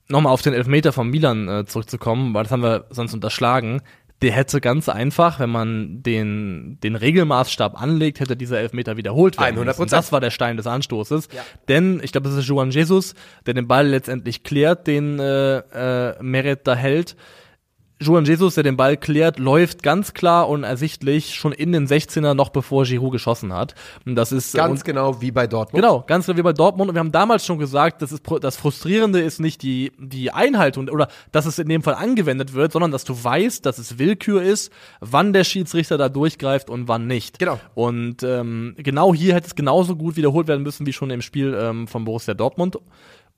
[0.08, 3.82] nochmal auf den Elfmeter von Milan äh, zurückzukommen, weil das haben wir sonst unterschlagen.
[4.20, 9.58] Der hätte ganz einfach, wenn man den, den Regelmaßstab anlegt, hätte dieser Elfmeter wiederholt werden
[9.58, 9.64] 100%.
[9.64, 9.86] müssen.
[9.88, 11.28] Das war der Stein des Anstoßes.
[11.34, 11.42] Ja.
[11.66, 13.14] Denn, ich glaube, das ist Juan Jesus,
[13.46, 17.16] der den Ball letztendlich klärt, den äh, äh, Meret da hält.
[18.02, 22.34] Juan Jesus, der den Ball klärt, läuft ganz klar und ersichtlich schon in den 16er,
[22.34, 23.74] noch bevor Giroud geschossen hat.
[24.04, 25.82] Und das ist Ganz und, genau wie bei Dortmund.
[25.82, 26.90] Genau, ganz genau wie bei Dortmund.
[26.90, 30.88] Und wir haben damals schon gesagt, das, ist, das Frustrierende ist nicht die, die Einhaltung
[30.88, 34.42] oder dass es in dem Fall angewendet wird, sondern dass du weißt, dass es Willkür
[34.42, 37.38] ist, wann der Schiedsrichter da durchgreift und wann nicht.
[37.38, 37.58] Genau.
[37.74, 41.56] Und ähm, genau hier hätte es genauso gut wiederholt werden müssen wie schon im Spiel
[41.58, 42.78] ähm, von Borussia Dortmund.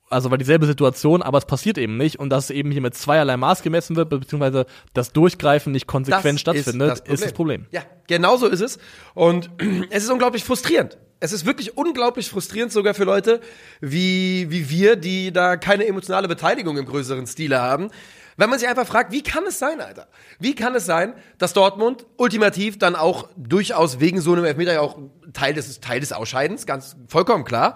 [0.09, 3.37] Also war dieselbe Situation, aber es passiert eben nicht und dass eben hier mit zweierlei
[3.37, 7.65] Maß gemessen wird, beziehungsweise das Durchgreifen nicht konsequent stattfindet, ist das Problem.
[7.71, 8.77] Ja, genau so ist es.
[9.15, 9.49] Und
[9.89, 10.99] es ist unglaublich frustrierend.
[11.19, 13.39] Es ist wirklich unglaublich frustrierend sogar für Leute
[13.81, 17.89] wie, wie wir, die da keine emotionale Beteiligung im größeren Stile haben.
[18.37, 20.07] Wenn man sich einfach fragt, wie kann es sein, Alter?
[20.39, 24.81] Wie kann es sein, dass Dortmund ultimativ dann auch durchaus wegen so einem Elfmeter ja
[24.81, 24.99] auch
[25.33, 27.75] Teil des, Teil des Ausscheidens, ganz vollkommen klar,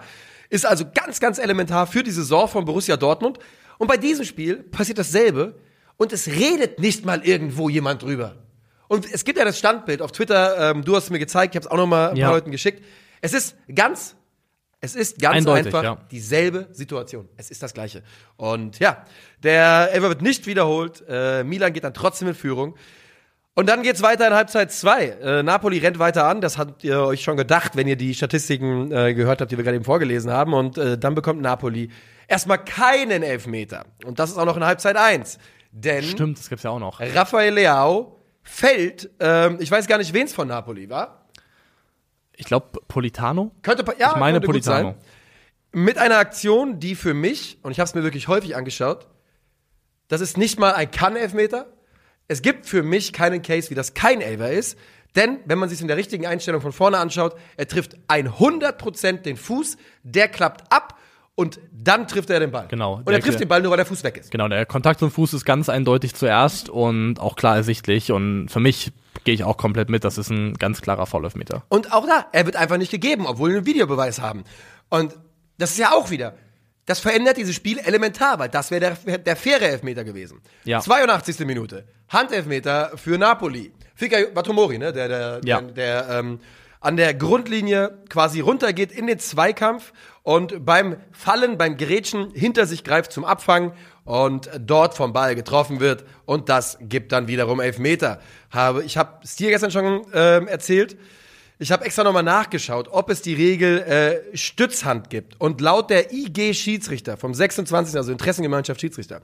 [0.50, 3.38] ist also ganz, ganz elementar für die Saison von Borussia Dortmund.
[3.78, 5.54] Und bei diesem Spiel passiert dasselbe
[5.96, 8.36] und es redet nicht mal irgendwo jemand drüber.
[8.88, 11.56] Und es gibt ja das Standbild auf Twitter, ähm, du hast es mir gezeigt, ich
[11.56, 12.26] habe es auch noch mal ein Ja.
[12.26, 12.84] paar Leuten geschickt.
[13.20, 14.16] Es ist ganz,
[14.80, 15.98] es ist ganz Eindeutig, einfach ja.
[16.10, 17.28] dieselbe Situation.
[17.36, 18.02] Es ist das Gleiche.
[18.36, 19.04] Und ja,
[19.42, 21.04] der Elfer wird nicht wiederholt.
[21.08, 22.74] Äh, Milan geht dann trotzdem in Führung.
[23.54, 25.04] Und dann geht's weiter in Halbzeit 2.
[25.06, 26.40] Äh, Napoli rennt weiter an.
[26.40, 29.64] Das habt ihr euch schon gedacht, wenn ihr die Statistiken äh, gehört habt, die wir
[29.64, 30.54] gerade eben vorgelesen haben.
[30.54, 31.90] Und äh, dann bekommt Napoli
[32.28, 33.86] erstmal keinen Elfmeter.
[34.04, 35.38] Und das ist auch noch in Halbzeit 1.
[35.72, 37.00] Denn Stimmt, das gibt's ja auch noch.
[37.00, 41.28] Rafael Leao fällt, ähm, ich weiß gar nicht, wen's von Napoli war.
[42.36, 43.52] Ich glaube, Politano?
[43.62, 44.90] Könnte, ja, ich meine Politano.
[44.90, 44.98] sein.
[45.72, 49.08] Mit einer Aktion, die für mich, und ich habe es mir wirklich häufig angeschaut,
[50.08, 51.66] das ist nicht mal ein Kann-Elfmeter.
[52.30, 54.78] Es gibt für mich keinen Case, wie das kein Elfer ist.
[55.16, 59.36] Denn, wenn man sich in der richtigen Einstellung von vorne anschaut, er trifft 100% den
[59.36, 60.96] Fuß, der klappt ab
[61.34, 62.68] und dann trifft er den Ball.
[62.68, 63.02] Genau.
[63.04, 64.30] Und er trifft den Ball nur, weil der Fuß weg ist.
[64.30, 68.12] Genau, der Kontakt zum Fuß ist ganz eindeutig zuerst und auch klar ersichtlich.
[68.12, 68.92] Und für mich
[69.24, 70.04] gehe ich auch komplett mit.
[70.04, 71.64] Das ist ein ganz klarer Foulelfmeter.
[71.68, 74.44] Und auch da, er wird einfach nicht gegeben, obwohl wir einen Videobeweis haben.
[74.88, 75.18] Und
[75.58, 76.34] das ist ja auch wieder,
[76.86, 80.40] das verändert dieses Spiel elementar, weil das wäre der, der faire Elfmeter gewesen.
[80.64, 80.80] Ja.
[80.80, 81.40] 82.
[81.46, 83.72] Minute, Handelfmeter für Napoli.
[83.94, 85.60] Fika Batomori, ne, der, der, Ja.
[85.60, 85.72] der,
[86.06, 86.40] der ähm,
[86.80, 92.84] an der Grundlinie quasi runtergeht in den Zweikampf und beim Fallen, beim Gerätschen hinter sich
[92.84, 98.20] greift zum Abfang und dort vom Ball getroffen wird und das gibt dann wiederum Elfmeter.
[98.50, 100.96] Habe, ich habe es dir gestern schon ähm, erzählt.
[101.62, 105.38] Ich habe extra nochmal nachgeschaut, ob es die Regel äh, Stützhand gibt.
[105.38, 109.20] Und laut der IG-Schiedsrichter vom 26., also Interessengemeinschaft Schiedsrichter,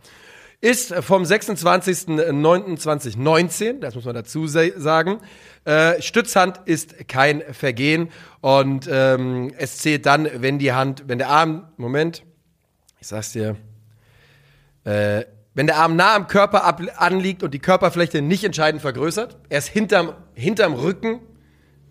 [0.60, 5.20] ist vom 26.09.2019, das muss man dazu sagen,
[5.64, 8.10] äh, Stützhand ist kein Vergehen
[8.42, 12.22] und ähm, es zählt dann, wenn die Hand, wenn der Arm, Moment,
[13.00, 13.56] ich sag's dir,
[14.84, 16.66] äh, wenn der Arm nah am Körper
[17.00, 21.20] anliegt und die Körperfläche nicht entscheidend vergrößert, er ist hinterm, hinterm Rücken,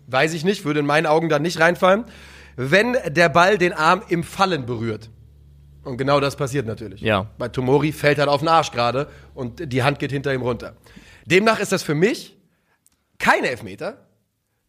[0.06, 2.04] weiß ich nicht, würde in meinen Augen dann nicht reinfallen,
[2.56, 5.10] wenn der Ball den Arm im Fallen berührt.
[5.84, 7.00] Und genau das passiert natürlich.
[7.00, 7.30] Ja.
[7.38, 10.74] Bei Tomori fällt halt auf den Arsch gerade und die Hand geht hinter ihm runter.
[11.26, 12.36] Demnach ist das für mich
[13.18, 13.98] kein Elfmeter,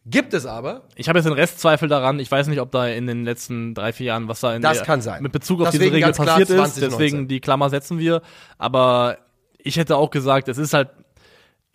[0.06, 0.84] gibt es aber.
[0.94, 2.18] Ich habe jetzt den Restzweifel daran.
[2.20, 4.78] Ich weiß nicht, ob da in den letzten drei, vier Jahren, was da in Das
[4.78, 5.22] der, kann sein.
[5.22, 6.56] mit Bezug auf Deswegen diese Regel klar passiert ist.
[6.56, 6.90] 2019.
[6.90, 8.22] Deswegen die Klammer setzen wir.
[8.56, 9.18] Aber
[9.58, 10.90] ich hätte auch gesagt, es ist halt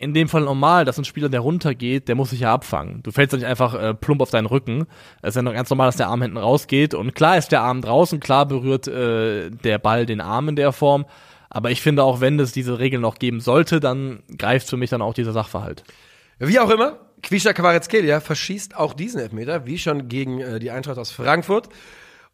[0.04, 3.02] in dem Fall normal, dass ein Spieler, der runtergeht, der muss sich ja abfangen.
[3.02, 4.86] Du fällst ja nicht einfach äh, plump auf deinen Rücken.
[5.22, 6.92] Es ist ja noch ganz normal, dass der Arm hinten rausgeht.
[6.92, 10.72] Und klar ist der Arm draußen, klar berührt äh, der Ball den Arm in der
[10.72, 11.06] Form.
[11.48, 14.90] Aber ich finde auch, wenn es diese Regel noch geben sollte, dann greift für mich
[14.90, 15.84] dann auch dieser Sachverhalt.
[16.38, 20.98] Wie auch immer, Quisha Kvaratskhelia verschießt auch diesen Elfmeter, wie schon gegen äh, die Eintracht
[20.98, 21.70] aus Frankfurt.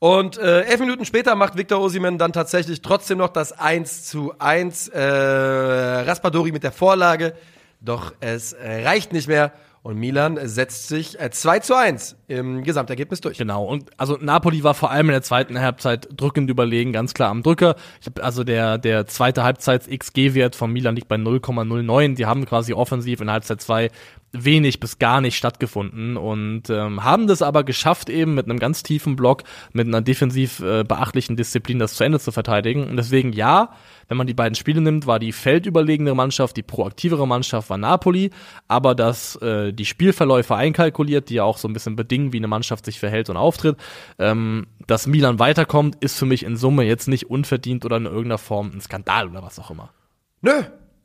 [0.01, 4.33] Und äh, elf Minuten später macht Victor Osimhen dann tatsächlich trotzdem noch das 1 zu
[4.39, 4.89] 1.
[4.89, 7.35] Äh, Raspadori mit der Vorlage.
[7.81, 9.53] Doch es äh, reicht nicht mehr.
[9.83, 13.39] Und Milan setzt sich äh, 2 zu 1 im Gesamtergebnis durch.
[13.39, 17.31] Genau, und also Napoli war vor allem in der zweiten Halbzeit drückend überlegen, ganz klar
[17.31, 17.77] am Drücker.
[17.99, 22.15] Ich hab, also der, der zweite Halbzeits-XG-Wert von Milan liegt bei 0,09.
[22.15, 23.91] Die haben quasi offensiv in Halbzeit 2
[24.33, 28.83] wenig bis gar nicht stattgefunden und ähm, haben das aber geschafft, eben mit einem ganz
[28.83, 32.89] tiefen Block, mit einer defensiv äh, beachtlichen Disziplin das zu Ende zu verteidigen.
[32.89, 33.73] Und deswegen ja,
[34.09, 38.31] wenn man die beiden Spiele nimmt, war die feldüberlegene Mannschaft, die proaktivere Mannschaft war Napoli,
[38.69, 42.49] aber dass äh, die Spielverläufe einkalkuliert, die ja auch so ein bisschen bedingen, wie eine
[42.49, 43.79] Mannschaft sich verhält und auftritt,
[44.19, 48.39] ähm, dass Milan weiterkommt, ist für mich in Summe jetzt nicht unverdient oder in irgendeiner
[48.39, 49.91] Form ein Skandal oder was auch immer.
[50.41, 50.63] Nö.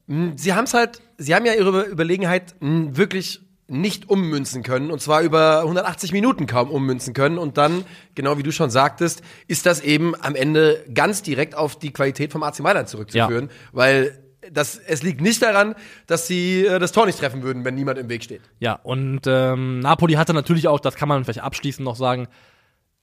[0.08, 4.92] Mm, Sie haben es halt, sie haben ja ihre Überlegenheit mm, wirklich nicht ummünzen können.
[4.92, 7.38] Und zwar über 180 Minuten kaum ummünzen können.
[7.38, 11.78] Und dann, genau wie du schon sagtest, ist das eben am Ende ganz direkt auf
[11.78, 14.20] die Qualität vom AC Mailand zurückzuführen, weil
[14.52, 15.74] das, es liegt nicht daran,
[16.06, 18.42] dass sie äh, das Tor nicht treffen würden, wenn niemand im Weg steht.
[18.60, 22.28] Ja, und ähm, Napoli hatte natürlich auch, das kann man vielleicht abschließend noch sagen,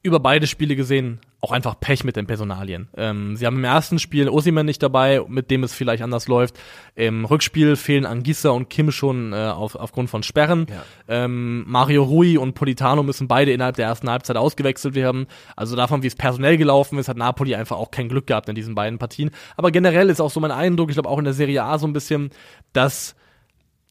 [0.03, 2.89] über beide Spiele gesehen auch einfach Pech mit den Personalien.
[2.97, 6.57] Ähm, sie haben im ersten Spiel Osiman nicht dabei, mit dem es vielleicht anders läuft.
[6.95, 10.67] Im Rückspiel fehlen Angissa und Kim schon äh, auf, aufgrund von Sperren.
[10.71, 10.85] Ja.
[11.09, 15.27] Ähm, Mario Rui und Politano müssen beide innerhalb der ersten Halbzeit ausgewechselt werden.
[15.57, 18.55] Also davon, wie es personell gelaufen ist, hat Napoli einfach auch kein Glück gehabt in
[18.55, 19.33] diesen beiden Partien.
[19.57, 21.89] Aber generell ist auch so mein Eindruck, ich glaube auch in der Serie A so
[21.89, 22.31] ein bisschen,
[22.73, 23.17] dass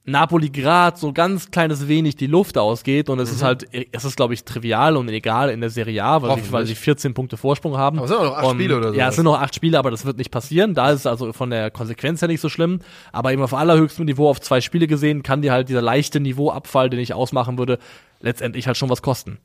[0.04, 3.36] Napoli gerade so ganz kleines wenig die Luft ausgeht und es Mhm.
[3.36, 6.52] ist halt, es ist glaube ich trivial und egal in der Serie A, weil, sie,
[6.52, 7.98] weil sie 14 Punkte Vorsprung haben.
[8.00, 8.98] Aber es sind auch noch acht Und- Spiele oder so.
[9.00, 10.74] Ja, es sind noch acht Spiele, aber das wird nicht passieren.
[10.74, 12.80] Da ist es also von der Konsequenz her nicht so schlimm.
[13.12, 16.90] Aber eben auf allerhöchstem Niveau auf zwei Spiele gesehen, kann dir halt dieser leichte Niveauabfall,
[16.90, 17.78] den ich ausmachen würde,
[18.22, 19.38] letztendlich halt schon was kosten.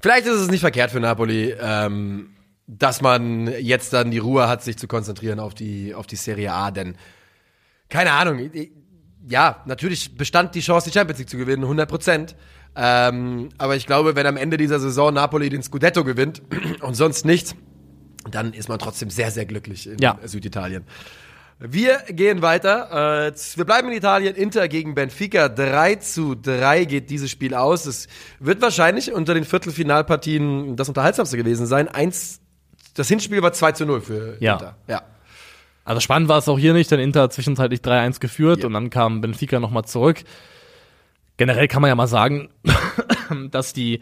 [0.00, 2.30] Vielleicht ist es nicht verkehrt für Napoli, ähm,
[2.66, 6.52] dass man jetzt dann die Ruhe hat, sich zu konzentrieren auf die, auf die Serie
[6.52, 6.96] A, denn
[7.90, 8.70] keine Ahnung, ich-
[9.28, 12.36] ja, natürlich bestand die Chance, die Champions League zu gewinnen, 100 Prozent.
[12.76, 16.42] Ähm, aber ich glaube, wenn am Ende dieser Saison Napoli den Scudetto gewinnt
[16.82, 17.54] und sonst nichts,
[18.30, 20.18] dann ist man trotzdem sehr, sehr glücklich in Ja.
[20.24, 20.84] Süditalien.
[21.58, 23.26] Wir gehen weiter.
[23.28, 24.34] Äh, wir bleiben in Italien.
[24.34, 25.48] Inter gegen Benfica.
[25.50, 27.84] 3 zu 3 geht dieses Spiel aus.
[27.84, 31.88] Es wird wahrscheinlich unter den Viertelfinalpartien das unterhaltsamste gewesen sein.
[31.88, 32.40] Eins,
[32.94, 34.54] das Hinspiel war 2 zu 0 für Ja.
[34.54, 34.76] Inter.
[34.86, 35.02] Ja.
[35.90, 38.66] Also spannend war es auch hier nicht, denn Inter hat zwischenzeitlich 3-1 geführt Ja.
[38.68, 40.22] und dann kam Benfica nochmal zurück.
[41.36, 42.48] Generell kann man ja mal sagen,
[43.50, 43.98] dass die,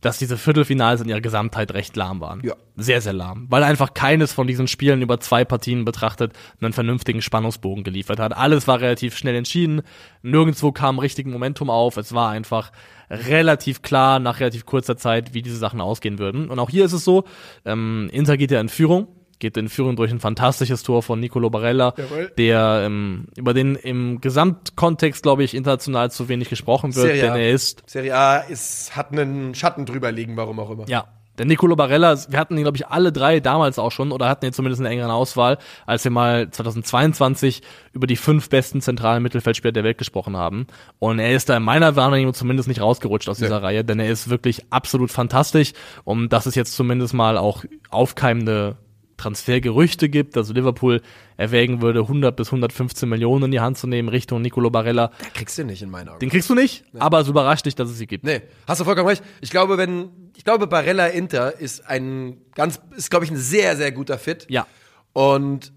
[0.00, 2.40] dass diese Viertelfinals in ihrer Gesamtheit recht lahm waren.
[2.44, 2.54] Ja.
[2.76, 3.48] Sehr, sehr lahm.
[3.50, 8.36] Weil einfach keines von diesen Spielen über zwei Partien betrachtet einen vernünftigen Spannungsbogen geliefert hat.
[8.36, 9.82] Alles war relativ schnell entschieden.
[10.22, 11.96] Nirgendwo kam richtigen Momentum auf.
[11.96, 12.70] Es war einfach
[13.10, 16.48] relativ klar nach relativ kurzer Zeit, wie diese Sachen ausgehen würden.
[16.48, 17.24] Und auch hier ist es so,
[17.64, 21.50] ähm, Inter geht ja in Führung geht in Führung durch ein fantastisches Tor von Nicolo
[21.50, 22.32] Barella, Jawohl.
[22.36, 27.34] der ähm, über den im Gesamtkontext, glaube ich, international zu wenig gesprochen wird, Serie A.
[27.34, 30.88] denn er ist Serie A ist, hat einen Schatten drüber liegen, warum auch immer.
[30.88, 31.06] ja.
[31.38, 34.44] Der Nicolo Barella, wir hatten ihn, glaube ich, alle drei damals auch schon oder hatten
[34.44, 39.70] ihn zumindest eine engeren Auswahl, als wir mal 2022 über die fünf besten zentralen Mittelfeldspieler
[39.70, 40.66] der Welt gesprochen haben.
[40.98, 44.10] Und er ist da in meiner Wahrnehmung zumindest nicht rausgerutscht aus dieser Reihe, denn er
[44.10, 45.74] ist wirklich absolut fantastisch.
[46.02, 48.76] Und dass es jetzt zumindest mal auch aufkeimende
[49.18, 51.02] Transfergerüchte gibt, also Liverpool
[51.36, 55.10] erwägen würde, 100 bis 115 Millionen in die Hand zu nehmen Richtung Nicolo Barella.
[55.34, 56.20] Kriegst du nicht in meinen Augen.
[56.20, 58.24] Den kriegst du nicht, aber es überrascht dich, dass es sie gibt.
[58.24, 59.22] Nee, hast du vollkommen recht.
[59.42, 63.76] Ich glaube, wenn, ich glaube, Barella Inter ist ein ganz, ist, glaube ich, ein sehr,
[63.76, 64.46] sehr guter Fit.
[64.48, 64.66] Ja.
[65.12, 65.72] Und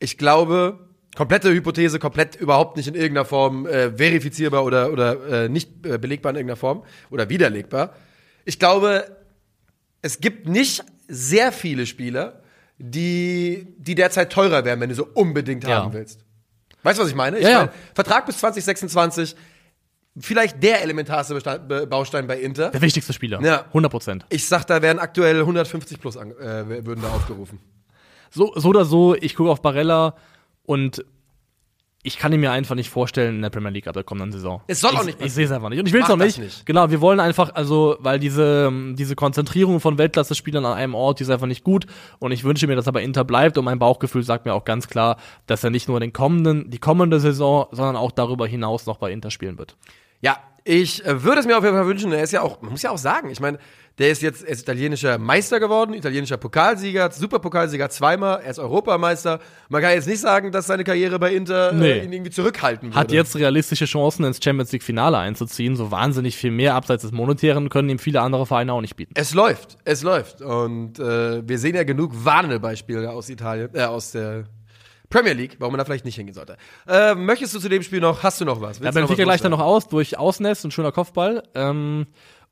[0.00, 5.48] ich glaube, komplette Hypothese, komplett überhaupt nicht in irgendeiner Form äh, verifizierbar oder, oder äh,
[5.48, 7.94] nicht äh, belegbar in irgendeiner Form oder widerlegbar.
[8.44, 9.16] Ich glaube,
[10.02, 12.39] es gibt nicht sehr viele Spieler,
[12.80, 15.82] die, die derzeit teurer wären, wenn du so unbedingt Ja.
[15.84, 16.20] haben willst.
[16.82, 17.38] Weißt du, was ich meine?
[17.38, 19.36] Ich Ja, meine, Vertrag bis 2026,
[20.18, 22.70] vielleicht der elementarste Bestand, Be- Baustein bei Inter.
[22.70, 23.40] Der wichtigste Spieler.
[23.42, 23.66] Ja.
[23.68, 24.26] 100 Prozent.
[24.30, 27.58] Ich sag, da wären aktuell 150 plus an, äh, würden da aufgerufen.
[28.30, 30.14] so, so oder so, ich gucke auf Barella
[30.64, 31.04] und
[32.02, 34.62] ich kann ihn mir einfach nicht vorstellen in der Premier League ab der kommenden Saison.
[34.66, 35.80] Es soll ich, auch nicht Ich sehe es einfach nicht.
[35.80, 36.38] Und ich will es auch nicht.
[36.38, 36.64] nicht.
[36.64, 41.24] Genau, wir wollen einfach, also, weil diese, diese Konzentrierung von Weltklasse-Spielern an einem Ort, die
[41.24, 41.84] ist einfach nicht gut.
[42.18, 43.58] Und ich wünsche mir, dass er bei Inter bleibt.
[43.58, 46.78] Und mein Bauchgefühl sagt mir auch ganz klar, dass er nicht nur den kommenden, die
[46.78, 49.76] kommende Saison, sondern auch darüber hinaus noch bei Inter spielen wird.
[50.22, 52.12] Ja, ich äh, würde es mir auf jeden Fall wünschen.
[52.12, 53.58] Er ist ja auch, man muss ja auch sagen, ich meine,
[53.98, 59.40] der ist jetzt, er ist italienischer Meister geworden, italienischer Pokalsieger, Superpokalsieger zweimal, er ist Europameister.
[59.68, 61.90] Man kann jetzt nicht sagen, dass seine Karriere bei Inter Nee.
[61.92, 62.98] äh, ihn irgendwie zurückhalten würde.
[62.98, 65.76] Hat jetzt realistische Chancen, ins Champions League Finale einzuziehen.
[65.76, 69.12] So wahnsinnig viel mehr abseits des Monetären können ihm viele andere Vereine auch nicht bieten.
[69.16, 70.40] Es läuft, es läuft.
[70.40, 74.44] Und äh, wir sehen ja genug warnende Beispiele aus Italien, äh, aus der
[75.10, 76.56] Premier League, warum man da vielleicht nicht hingehen sollte.
[76.86, 78.78] Äh, möchtest du zu dem Spiel noch, hast du noch was?
[78.78, 81.42] Ja, Willst du Benfica was gleicht dann noch aus durch Ausnest und schöner Kopfball.
[81.56, 82.06] Ähm,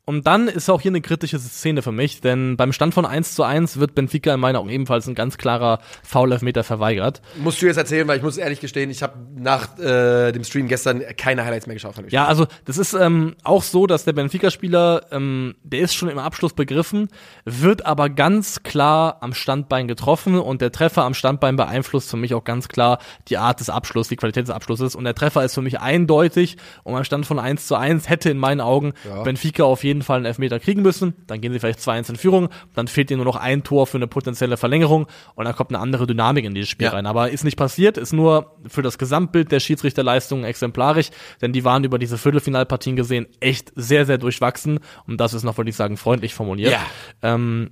[0.09, 3.35] Und dann ist auch hier eine kritische Szene für mich, denn beim Stand von 1
[3.35, 7.21] zu 1 wird Benfica in meinen Augen ebenfalls ein ganz klarer Foul-Elfmeter verweigert.
[7.37, 10.67] Musst du jetzt erzählen, weil ich muss ehrlich gestehen, ich habe nach äh, dem Stream
[10.67, 11.97] gestern keine Highlights mehr geschaut.
[12.09, 16.19] Ja, also das ist ähm, auch so, dass der Benfica-Spieler, ähm, der ist schon im
[16.19, 17.09] Abschluss begriffen,
[17.45, 22.33] wird aber ganz klar am Standbein getroffen und der Treffer am Standbein beeinflusst für mich
[22.33, 25.53] auch ganz klar die Art des Abschlusses, die Qualität des Abschlusses und der Treffer ist
[25.53, 29.23] für mich eindeutig und am Stand von 1 zu 1 hätte in meinen Augen Ja.
[29.23, 32.49] Benfica auf jeden Fall einen Elfmeter kriegen müssen, dann gehen sie vielleicht 2-1 in Führung,
[32.75, 35.79] dann fehlt ihnen nur noch ein Tor für eine potenzielle Verlängerung und dann kommt eine
[35.81, 36.93] andere Dynamik in dieses Spiel Ja.
[36.93, 37.07] rein.
[37.07, 41.85] Aber ist nicht passiert, ist nur für das Gesamtbild der Schiedsrichterleistungen exemplarisch, denn die waren
[41.85, 45.97] über diese Viertelfinalpartien gesehen echt sehr, sehr durchwachsen und das ist noch, würde ich sagen,
[45.97, 46.73] freundlich formuliert.
[46.73, 46.81] Ja.
[47.23, 47.71] Ähm,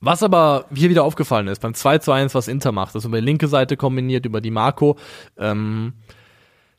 [0.00, 3.18] was aber hier wieder aufgefallen ist, beim 2 zu 1, was Inter macht, das über
[3.20, 4.96] die linke Seite kombiniert, über die Marco,
[5.36, 5.94] ähm,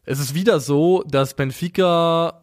[0.05, 2.41] es ist wieder so, dass Benfica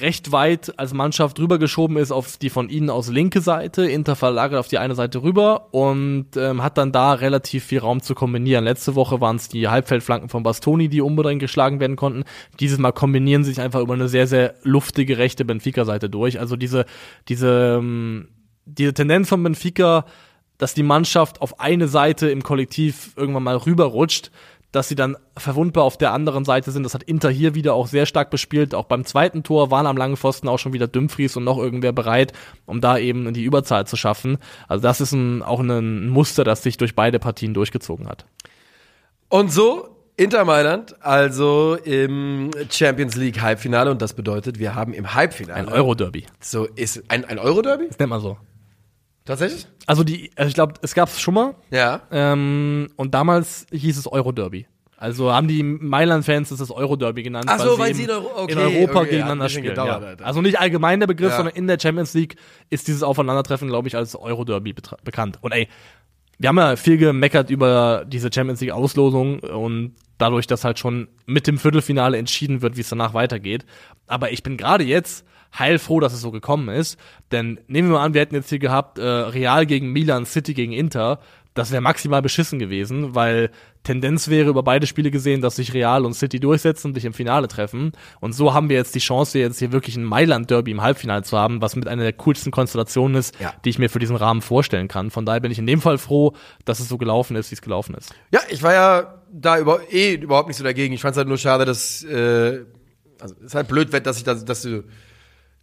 [0.00, 4.58] recht weit als Mannschaft rübergeschoben ist auf die von ihnen aus linke Seite, Inter verlagert
[4.58, 8.64] auf die eine Seite rüber und ähm, hat dann da relativ viel Raum zu kombinieren.
[8.64, 12.24] Letzte Woche waren es die Halbfeldflanken von Bastoni, die unbedingt geschlagen werden konnten.
[12.60, 16.40] Dieses Mal kombinieren sie sich einfach über eine sehr, sehr luftige rechte Benfica-Seite durch.
[16.40, 16.86] Also diese,
[17.28, 18.28] diese, ähm,
[18.66, 20.04] diese Tendenz von Benfica,
[20.58, 24.30] dass die Mannschaft auf eine Seite im Kollektiv irgendwann mal rüberrutscht,
[24.74, 26.82] dass sie dann verwundbar auf der anderen Seite sind.
[26.82, 28.74] Das hat Inter hier wieder auch sehr stark bespielt.
[28.74, 31.92] Auch beim zweiten Tor waren am langen Pfosten auch schon wieder Dumfries und noch irgendwer
[31.92, 32.32] bereit,
[32.66, 34.38] um da eben die Überzahl zu schaffen.
[34.68, 38.26] Also das ist ein, auch ein Muster, das sich durch beide Partien durchgezogen hat.
[39.28, 45.14] Und so Inter Mailand, also im Champions League Halbfinale und das bedeutet, wir haben im
[45.14, 46.26] Halbfinale Ein Euro-Derby.
[46.40, 47.88] So ist ein, ein Euro-Derby?
[47.88, 48.38] Das nennt man so.
[49.24, 49.66] Tatsächlich?
[49.86, 51.54] Also die, also ich glaube, es gab es schon mal.
[51.70, 52.02] Ja.
[52.10, 54.66] Ähm, und damals hieß es Euro-Derby.
[54.96, 57.46] Also haben die Mailand-Fans es das Euro-Derby genannt.
[57.48, 59.64] Ach so, weil eben sie in Euro- okay, in Europa okay, gegeneinander spielen.
[59.66, 60.26] gedauert, ja.
[60.26, 61.36] Also nicht allgemein der Begriff, Ja.
[61.36, 62.36] sondern in der Champions League
[62.70, 65.38] ist dieses Aufeinandertreffen, glaube ich, als Euro-Derby bekannt.
[65.42, 65.68] Und ey,
[66.38, 71.46] wir haben ja viel gemeckert über diese Champions League-Auslosung und dadurch, dass halt schon mit
[71.46, 73.64] dem Viertelfinale entschieden wird, wie es danach weitergeht.
[74.06, 75.24] Aber ich bin gerade jetzt
[75.58, 76.98] heilfroh, dass es so gekommen ist.
[77.32, 80.54] Denn nehmen wir mal an, wir hätten jetzt hier gehabt äh, Real gegen Milan, City
[80.54, 81.20] gegen Inter.
[81.54, 83.48] Das wäre maximal beschissen gewesen, weil
[83.84, 87.12] Tendenz wäre über beide Spiele gesehen, dass sich Real und City durchsetzen und sich im
[87.12, 87.92] Finale treffen.
[88.18, 91.38] Und so haben wir jetzt die Chance, jetzt hier wirklich ein Mailand-Derby im Halbfinale zu
[91.38, 93.54] haben, was mit einer der coolsten Konstellationen ist, Ja.
[93.64, 95.12] die ich mir für diesen Rahmen vorstellen kann.
[95.12, 96.32] Von daher bin ich in dem Fall froh,
[96.64, 98.12] dass es so gelaufen ist, wie es gelaufen ist.
[98.32, 100.92] Ja, ich war ja da über, eh überhaupt nicht so dagegen.
[100.92, 102.64] Ich fand es halt nur schade, dass, äh,
[103.20, 104.82] also es ist halt blöd, dass ich das, dass du,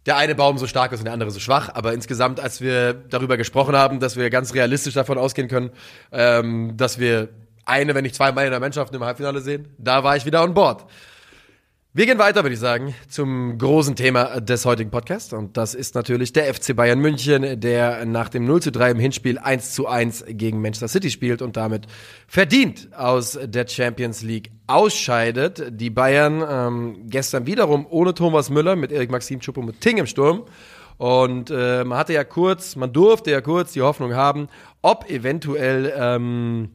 [0.06, 1.70] der eine Baum so stark ist und der andere so schwach.
[1.74, 5.70] Aber insgesamt, als wir darüber gesprochen haben, dass wir ganz realistisch davon ausgehen können,
[6.10, 7.28] ähm, dass wir
[7.64, 10.54] eine, wenn nicht zwei Meilen der Mannschaften im Halbfinale sehen, da war ich wieder on
[10.54, 10.84] board.
[11.94, 15.34] Wir gehen weiter, würde ich sagen, zum großen Thema des heutigen Podcasts.
[15.34, 18.98] Und das ist natürlich der FC Bayern München, der nach dem 0 zu 3 im
[18.98, 21.86] Hinspiel 1 zu 1 gegen Manchester City spielt und damit
[22.26, 25.64] verdient aus der Champions League ausscheidet.
[25.68, 30.44] Die Bayern ähm, gestern wiederum ohne Thomas Müller mit Erik Maxim Choupo-Moting im Sturm.
[30.96, 34.48] Und äh, man hatte ja kurz, man durfte ja kurz die Hoffnung haben,
[34.80, 36.70] ob eventuell ähm,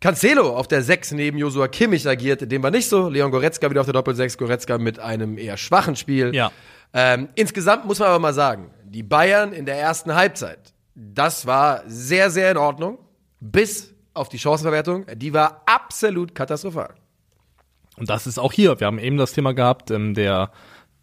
[0.00, 3.08] Cancelo auf der 6 neben Joshua Kimmich agiert, dem war nicht so.
[3.08, 6.34] Leon Goretzka wieder auf der Doppel-6, Goretzka mit einem eher schwachen Spiel.
[6.34, 6.50] Ja.
[6.94, 11.82] Ähm, insgesamt muss man aber mal sagen, die Bayern in der ersten Halbzeit, das war
[11.86, 12.98] sehr, sehr in Ordnung,
[13.40, 16.94] bis auf die Chancenverwertung, die war absolut katastrophal.
[17.96, 18.80] Und das ist auch hier.
[18.80, 20.50] Wir haben eben das Thema gehabt, ähm, der,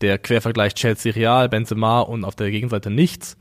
[0.01, 3.37] der Quervergleich Chelsea-Real, Benzema und auf der Gegenseite nichts.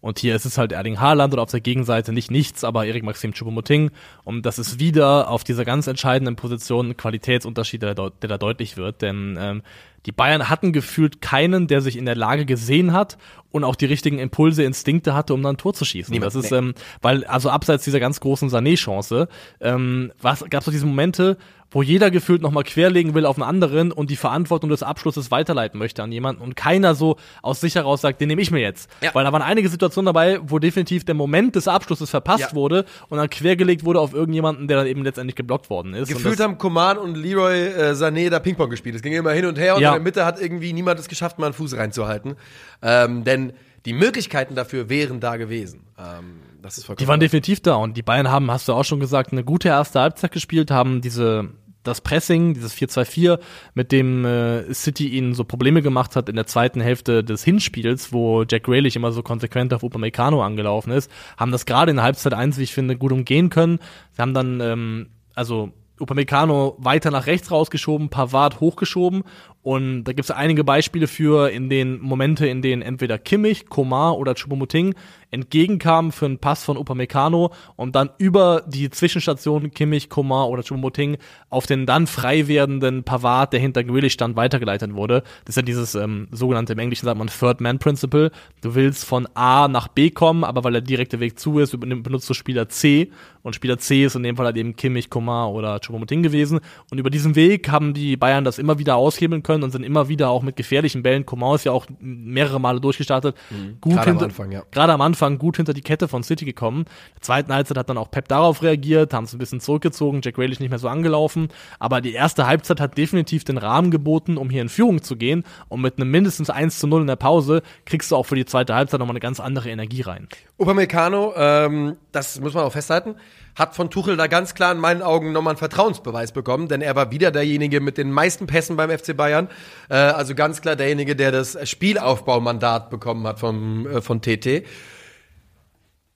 [0.00, 3.02] Und hier ist es halt Erling Haaland und auf der Gegenseite nicht nichts, aber Erik
[3.02, 3.90] Maxim Choupo-Moting.
[4.24, 8.76] Und das ist wieder auf dieser ganz entscheidenden Position ein Qualitätsunterschied, der, der da deutlich
[8.76, 9.02] wird.
[9.02, 9.62] Denn ähm,
[10.06, 13.18] die Bayern hatten gefühlt keinen, der sich in der Lage gesehen hat
[13.50, 16.12] und auch die richtigen Impulse, Instinkte hatte, um dann ein Tor zu schießen.
[16.12, 16.58] Niemand, das ist, nee.
[16.58, 19.28] ähm, weil, also abseits dieser ganz großen Sané-Chance,
[19.60, 21.36] ähm, was gab es so diese Momente,
[21.70, 25.78] wo jeder gefühlt nochmal querlegen will auf einen anderen und die Verantwortung des Abschlusses weiterleiten
[25.78, 28.90] möchte an jemanden und keiner so aus sich heraus sagt, den nehme ich mir jetzt.
[29.02, 29.14] Ja.
[29.14, 32.54] Weil da waren einige Situationen dabei, wo definitiv der Moment des Abschlusses verpasst Ja.
[32.54, 36.08] wurde und dann quergelegt wurde auf irgendjemanden, der dann eben letztendlich geblockt worden ist.
[36.08, 38.94] Gefühlt haben Coman und Leroy äh, Sané da Ping-Pong gespielt.
[38.96, 39.90] Es ging immer hin und her und Ja.
[39.90, 42.36] in der Mitte hat irgendwie niemand es geschafft, mal einen Fuß reinzuhalten.
[42.82, 43.52] Ähm, denn
[43.84, 45.82] die Möglichkeiten dafür wären da gewesen.
[45.98, 48.84] Ähm, das ist vollkommen Die waren definitiv da und die Bayern haben, hast du auch
[48.84, 51.50] schon gesagt, eine gute erste Halbzeit gespielt, haben diese
[51.84, 53.38] das Pressing, dieses 4-2-4,
[53.74, 58.12] mit dem äh, City ihnen so Probleme gemacht hat in der zweiten Hälfte des Hinspiels,
[58.12, 62.34] wo Jack Grealish immer so konsequent auf Upamecano angelaufen ist, haben das gerade in Halbzeit
[62.34, 63.78] 1, wie ich finde, gut umgehen können.
[64.12, 69.24] Sie haben dann, ähm, also Upamecano weiter nach rechts rausgeschoben, Pavard hochgeschoben
[69.62, 74.16] Und da gibt es einige Beispiele für in den Momente, in denen entweder Kimmich, Komar
[74.16, 74.94] oder Choupo-Moting
[75.30, 81.18] entgegenkamen für einen Pass von Upamecano und dann über die Zwischenstation Kimmich, Komar oder Choupo-Moting
[81.50, 85.22] auf den dann frei werdenden Pavard, der hinter Grealish stand, weitergeleitet wurde.
[85.44, 88.30] Das ist ja dieses ähm, sogenannte, im Englischen sagt man Third Man Principle.
[88.62, 92.28] Du willst von A nach B kommen, aber weil der direkte Weg zu ist, benutzt
[92.28, 93.10] du Spieler C
[93.42, 96.60] und Spieler C ist in dem Fall halt eben Kimmich, Komar oder Choupo-Moting gewesen.
[96.90, 100.08] Und über diesen Weg haben die Bayern das immer wieder aushebeln können und sind immer
[100.08, 101.26] wieder auch mit gefährlichen Bällen.
[101.26, 103.36] Komar ist ja auch mehrere Male durchgestartet.
[103.50, 103.78] Mhm.
[103.80, 104.62] Gut Gerade am Anfang, ja.
[104.70, 106.80] gerade am Anfang gut hinter die Kette von City gekommen.
[106.80, 110.20] In der zweiten Halbzeit hat dann auch Pep darauf reagiert, haben es ein bisschen zurückgezogen,
[110.22, 111.48] Jack Grealish nicht mehr so angelaufen.
[111.78, 115.44] Aber die erste Halbzeit hat definitiv den Rahmen geboten, um hier in Führung zu gehen.
[115.68, 118.46] Und mit einem mindestens 1 zu 0 in der Pause kriegst du auch für die
[118.46, 120.28] zweite Halbzeit nochmal eine ganz andere Energie rein.
[120.58, 123.14] Upamecano, ähm, das muss man auch festhalten,
[123.58, 126.94] hat von Tuchel da ganz klar in meinen Augen nochmal einen Vertrauensbeweis bekommen, denn er
[126.94, 129.48] war wieder derjenige mit den meisten Pässen beim FC Bayern.
[129.88, 134.64] Äh, also ganz klar derjenige, der das Spielaufbaumandat bekommen hat vom, äh, von TT.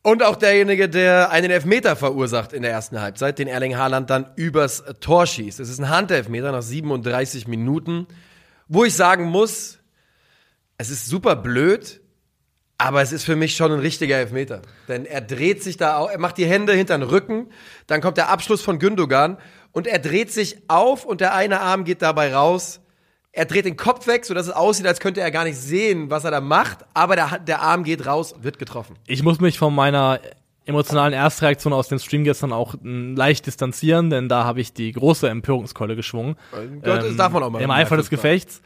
[0.03, 4.27] Und auch derjenige, der einen Elfmeter verursacht in der ersten Halbzeit, den Erling Haaland dann
[4.35, 5.61] übers Tor schießt.
[5.61, 8.09] Es ist ein Handelfmeter nach 37 Minuten,
[8.67, 9.79] wo ich sagen muss,
[10.77, 12.01] es ist super blöd,
[12.79, 14.63] aber es ist für mich schon ein richtiger Elfmeter.
[14.89, 17.51] Denn er dreht sich da, er macht die Hände hinter den Rücken,
[17.87, 19.39] dann kommt der Abschluss von Gündogan
[19.71, 22.81] und er dreht sich auf und der eine Arm geht dabei raus.
[23.35, 26.24] Er dreht den Kopf weg, sodass es aussieht, als könnte er gar nicht sehen, was
[26.24, 28.97] er da macht, aber der, der Arm geht raus, wird getroffen.
[29.07, 30.20] Ich muss mich von meiner
[30.66, 34.93] emotionalen Erstreaktion aus dem Stream gestern auch m, leicht distanzieren, denn da habe ich die
[34.93, 36.37] große Empörungskeule geschwungen.
[36.55, 38.11] Ähm, Gott, das darf man auch mal Im Eifer des.
[38.11, 38.61] Gefechts.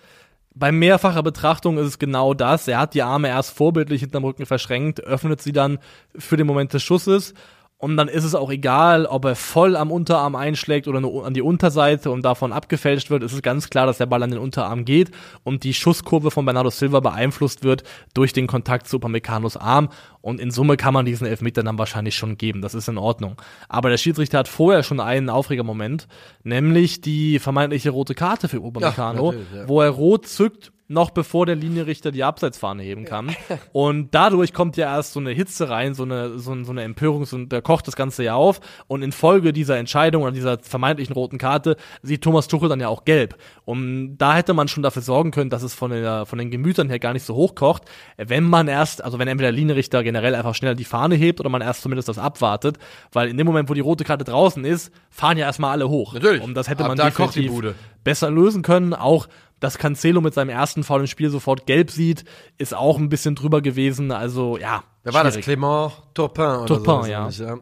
[0.54, 2.66] Bei mehrfacher Betrachtung ist es genau das.
[2.66, 5.78] Er hat die Arme erst vorbildlich hinterm Rücken verschränkt, öffnet sie dann
[6.16, 7.34] für den Moment des Schusses.
[7.78, 11.34] Und dann ist es auch egal, ob er voll am Unterarm einschlägt oder nur an
[11.34, 13.22] die Unterseite und davon abgefälscht wird.
[13.22, 15.10] Es ist ganz klar, dass der Ball an den Unterarm geht
[15.44, 17.82] und die Schusskurve von Bernardo Silva beeinflusst wird
[18.14, 19.90] durch den Kontakt zu Upamecano's Arm.
[20.22, 22.62] Und in Summe kann man diesen Elfmeter dann wahrscheinlich schon geben.
[22.62, 23.36] Das ist in Ordnung.
[23.68, 26.08] Aber der Schiedsrichter hat vorher schon einen Aufregermoment,
[26.44, 29.68] nämlich die vermeintliche rote Karte für Upamecano, natürlich, ja.
[29.68, 33.34] wo er rot zückt, noch bevor der Linienrichter die Abseitsfahne heben kann.
[33.72, 37.24] Und dadurch kommt ja erst so eine Hitze rein, so eine, so, so eine Empörung,
[37.24, 38.60] so, da kocht das Ganze ja auf.
[38.86, 43.04] Und infolge dieser Entscheidung oder dieser vermeintlichen roten Karte sieht Thomas Tuchel dann ja auch
[43.04, 43.36] gelb.
[43.64, 46.88] Und da hätte man schon dafür sorgen können, dass es von, der, von den Gemütern
[46.88, 47.82] her gar nicht so hoch kocht,
[48.16, 51.48] wenn man erst, also wenn entweder der Linienrichter generell einfach schnell die Fahne hebt oder
[51.48, 52.78] man erst zumindest das abwartet.
[53.12, 56.14] Weil in dem Moment, wo die rote Karte draußen ist, fahren ja erstmal alle hoch.
[56.14, 56.42] Natürlich.
[56.42, 57.74] Und das hätte Ab man definitiv
[58.04, 58.94] besser lösen können.
[58.94, 59.26] Auch
[59.60, 62.24] dass Cancelo mit seinem ersten Foul im Spiel sofort gelb sieht,
[62.58, 64.10] ist auch ein bisschen drüber gewesen.
[64.12, 64.84] Also ja.
[65.02, 65.38] Wer war das?
[65.38, 67.22] Clement Turpin oder Turpin, so, ja.
[67.22, 67.58] ähnlich, ja.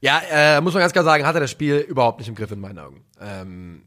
[0.00, 2.52] Ja, äh, muss man ganz klar sagen, hat er das Spiel überhaupt nicht im Griff
[2.52, 3.04] in meinen Augen.
[3.20, 3.82] Ähm,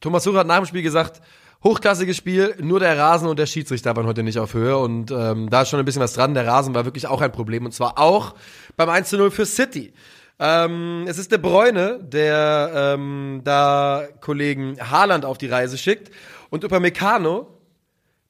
[0.00, 1.20] Thomas Tuchel hat nach dem Spiel gesagt,
[1.64, 5.50] hochklassiges Spiel, nur der Rasen und der Schiedsrichter waren heute nicht auf Höhe und ähm,
[5.50, 6.34] da ist schon ein bisschen was dran.
[6.34, 8.34] Der Rasen war wirklich auch ein Problem und zwar auch
[8.76, 9.92] beim 1 zu 0 für City.
[10.38, 16.12] Ähm, es ist der Bräune, der ähm, da Kollegen Haaland auf die Reise schickt
[16.50, 17.46] und Upamecano,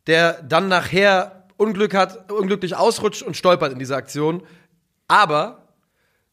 [0.06, 4.42] der dann nachher Unglück hat, unglücklich ausrutscht und stolpert in dieser Aktion,
[5.08, 5.68] aber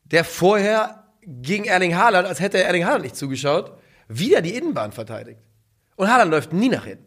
[0.03, 3.71] der vorher gegen Erling Haaland, als hätte er Erling Haaland nicht zugeschaut,
[4.07, 5.39] wieder die Innenbahn verteidigt.
[5.95, 7.05] Und Haaland läuft nie nach hinten.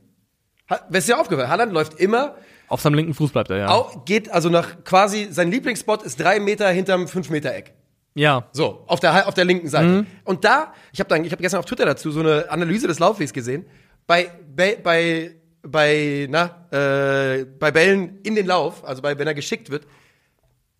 [0.88, 1.48] Wer ist dir aufgefallen?
[1.48, 2.34] Haaland läuft immer,
[2.66, 3.74] Auf seinem linken Fuß bleibt er, ja.
[4.04, 7.72] geht also nach quasi, sein Lieblingsspot ist drei Meter hinterm fünf Meter Eck.
[8.14, 8.48] Ja.
[8.52, 9.88] So, auf der, auf der linken Seite.
[10.24, 13.64] Und da, ich habe habe gestern auf Twitter dazu so eine Analyse des Laufwegs gesehen.
[14.08, 19.70] Bei, bei, bei, na, äh, bei Bällen in den Lauf, also bei, wenn er geschickt
[19.70, 19.86] wird,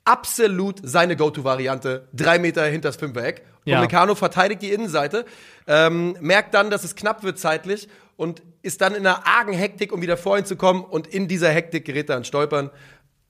[0.05, 3.43] absolut seine Go-To-Variante, drei Meter hinters Fünfereck.
[3.65, 3.81] Und Ja.
[3.81, 5.27] Meccano verteidigt die Innenseite,
[5.67, 9.93] ähm, merkt dann, dass es knapp wird zeitlich und ist dann in einer argen Hektik,
[9.93, 10.83] um wieder vorhin zu kommen.
[10.83, 12.71] Und in dieser Hektik gerät er an Stolpern.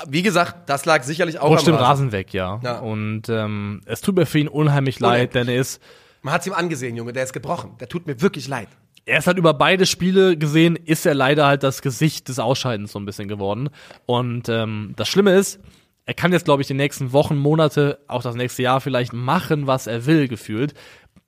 [0.07, 2.61] Wie gesagt, das lag sicherlich auch Rutscht am Rasen weg, ja.
[2.63, 2.79] Ja.
[2.79, 5.83] Und ähm, es tut mir für ihn unheimlich leid, denn er ist,
[6.23, 7.77] Man hat ihm angesehen, Junge, der ist gebrochen.
[7.81, 8.69] Der tut mir wirklich leid.
[9.09, 12.93] Er ist halt über beide Spiele gesehen, ist er leider halt das Gesicht des Ausscheidens
[12.93, 13.71] so ein bisschen geworden.
[14.07, 15.59] Und ähm, das Schlimme ist,
[16.05, 19.67] er kann jetzt, glaube ich, die nächsten Wochen, Monate, auch das nächste Jahr vielleicht machen,
[19.67, 20.75] was er will, gefühlt.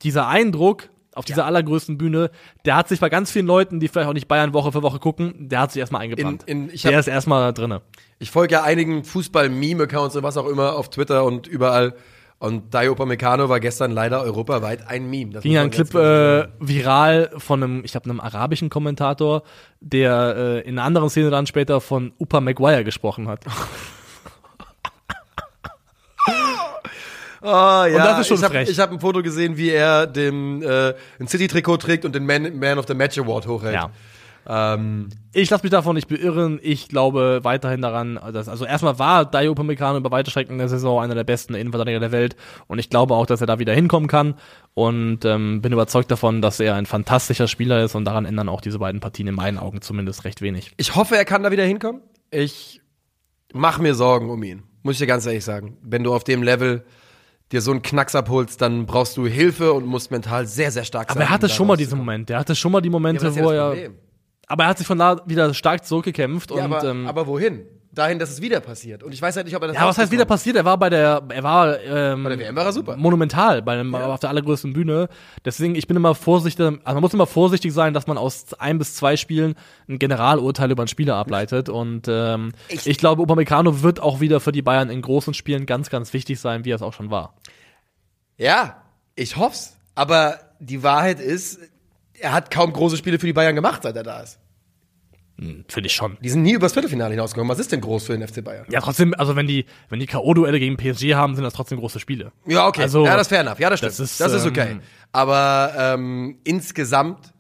[0.03, 2.31] Dieser Eindruck auf dieser allergrößten Bühne,
[2.65, 4.99] der hat sich bei ganz vielen Leuten, die vielleicht auch nicht Bayern Woche für Woche
[5.01, 6.45] gucken, der hat sich erstmal eingebrannt.
[6.45, 7.83] In- in- der ist erstmal drinne.
[8.21, 11.95] Ich folge ja einigen Fußball-Meme-Accounts und was auch immer auf Twitter und überall.
[12.41, 15.33] Und Dayo Upamecano war gestern leider europaweit ein Meme.
[15.35, 19.43] Das ging ein Clip äh, viral von einem, ich glaube, einem arabischen Kommentator,
[19.81, 23.45] der äh, in einer anderen Szene dann später von Upa Maguire gesprochen hat.
[27.43, 28.69] Oh, ja, das ist schon ich hab, frech.
[28.69, 32.59] Ich habe ein Foto gesehen, wie er dem äh, ein City-Trikot trägt und den Man,
[32.59, 33.73] Man of the Match Award hochhält.
[33.73, 33.91] Ja.
[34.47, 36.59] Ähm, Ich lasse mich davon nicht beirren.
[36.63, 41.01] Ich glaube weiterhin daran, dass, also erstmal war Dayo Upamecano über weite Strecken der Saison
[41.03, 42.37] einer der besten Innenverteidiger der Welt
[42.67, 44.35] und ich glaube auch, dass er da wieder hinkommen kann
[44.75, 48.61] und ähm, bin überzeugt davon, dass er ein fantastischer Spieler ist und daran ändern auch
[48.61, 50.73] diese beiden Partien in meinen Augen zumindest recht wenig.
[50.77, 52.03] ich hoffe, er kann da wieder hinkommen.
[52.31, 52.81] Ich
[53.53, 55.77] mache mir Sorgen um ihn, muss ich dir ganz ehrlich sagen.
[55.83, 56.85] Wenn du auf dem Level
[57.53, 61.09] dir so einen Knacks abholst, dann brauchst du Hilfe und musst mental sehr, sehr stark
[61.09, 61.17] sein.
[61.17, 62.35] Aber er hatte schon mal diese Momente.
[62.35, 63.91] Er hatte schon mal die Momente, ja wo er.
[64.51, 67.67] Aber er hat sich von da wieder stark zurückgekämpft Ja, und aber, ähm, aber wohin?
[67.93, 69.03] Dahin, dass es wieder passiert.
[69.03, 70.55] Und ich weiß halt nicht, ob er das ja, was heißt wieder passiert?
[70.57, 72.97] Er war bei der, er war, ähm, Bei der WM war er super.
[72.97, 75.09] monumental, bei dem, auf der allergrößten Bühne.
[75.45, 78.79] Deswegen, ich bin immer vorsichtig, also man muss immer vorsichtig sein, dass man aus ein
[78.79, 79.55] bis zwei Spielen
[79.89, 81.69] ein Generalurteil über einen Spieler ableitet.
[81.69, 85.67] Und ähm, Ich- ich, glaube, Upamecano wird auch wieder für die Bayern in großen Spielen
[85.67, 87.35] ganz, ganz wichtig sein, wie er es auch schon war.
[88.37, 88.83] Ja,
[89.17, 89.77] ich hoff's.
[89.97, 91.59] Aber die Wahrheit ist,
[92.21, 94.39] er hat kaum große Spiele für die Bayern gemacht, seit er da ist.
[95.69, 96.19] Finde ich schon.
[96.21, 97.51] Die sind nie übers Viertelfinale hinausgekommen.
[97.51, 98.67] Was ist denn groß für den FC Bayern?
[98.69, 101.99] Ja, trotzdem, also wenn die, wenn die K.O.-Duelle gegen PSG haben, sind das trotzdem große
[101.99, 102.31] Spiele.
[102.47, 102.83] Ja, okay.
[102.83, 103.59] Also, ja, das ist fair enough.
[103.59, 103.99] Ja, das stimmt.
[103.99, 104.73] das Das ist, ist, okay.
[104.73, 104.81] ähm,
[105.13, 107.33] Aber ähm, insgesamt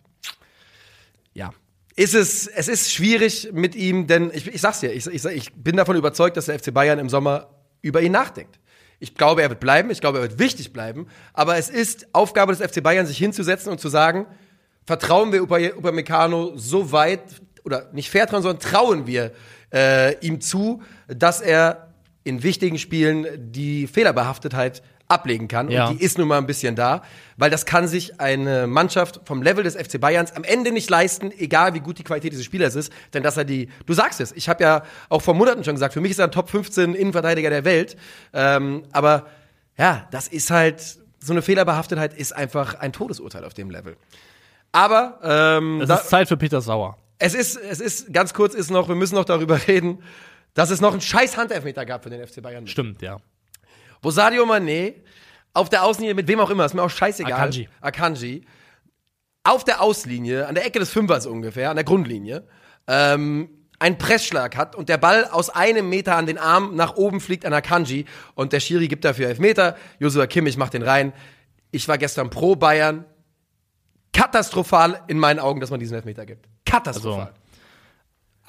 [1.35, 1.51] Ja.
[1.95, 5.53] ist es, es ist schwierig mit ihm, denn ich, ich sag's dir, ich, ich, ich
[5.53, 7.49] bin davon überzeugt, dass der FC Bayern im Sommer
[7.83, 8.59] über ihn nachdenkt.
[8.99, 12.55] Ich glaube, er wird bleiben, ich glaube, er wird wichtig bleiben, aber es ist Aufgabe
[12.55, 14.27] des FC Bayern, sich hinzusetzen und zu sagen,
[14.87, 17.21] vertrauen wir Upa- Upamecano so weit,
[17.65, 19.33] oder nicht vertrauen, sondern trauen wir
[19.73, 21.89] äh, ihm zu, dass er
[22.25, 25.71] in wichtigen Spielen die Fehlerbehaftetheit ablegen kann.
[25.71, 25.89] Ja.
[25.89, 27.03] Und die ist nun mal ein bisschen da,
[27.37, 31.33] weil das kann sich eine Mannschaft vom Level des FC Bayerns am Ende nicht leisten,
[31.37, 34.31] egal wie gut die Qualität dieses Spielers ist, denn dass er die, du sagst es,
[34.33, 36.95] ich habe ja auch vor Monaten schon gesagt, für mich ist er ein Top 15
[36.95, 37.97] Innenverteidiger der Welt,
[38.33, 39.27] ähm, aber
[39.77, 40.81] ja, das ist halt,
[41.23, 43.97] so eine Fehlerbehaftetheit ist einfach ein Todesurteil auf dem Level.
[44.73, 46.97] Aber ähm, Es ist Zeit für Peter Sauer.
[47.19, 50.03] es ist, es ist, ganz kurz ist noch, wir müssen noch darüber reden,
[50.55, 52.67] dass es noch einen scheiß Handelfmeter gab für den FC Bayern.
[52.67, 53.21] Stimmt, ja.
[54.03, 54.95] Wo Sadio Mané
[55.53, 57.33] auf der Außenlinie, mit wem auch immer, ist mir auch scheißegal.
[57.33, 57.69] Akanji.
[57.81, 58.45] Akanji.
[59.43, 62.47] Auf der Auslinie, an der Ecke des Fünfers ungefähr, an der Grundlinie,
[62.87, 63.49] ähm,
[63.79, 67.47] einen Pressschlag hat und der Ball aus einem Meter an den Arm nach oben fliegt
[67.47, 68.05] an Akanji
[68.35, 69.77] und der Schiri gibt dafür Elfmeter.
[69.99, 71.13] Joshua Kimmich macht den rein.
[71.71, 73.07] Ich war gestern pro Bayern.
[74.13, 76.49] Katastrophal in meinen Augen, dass man diesen Elfmeter gibt.
[76.65, 77.21] Katastrophal.
[77.21, 77.41] Also,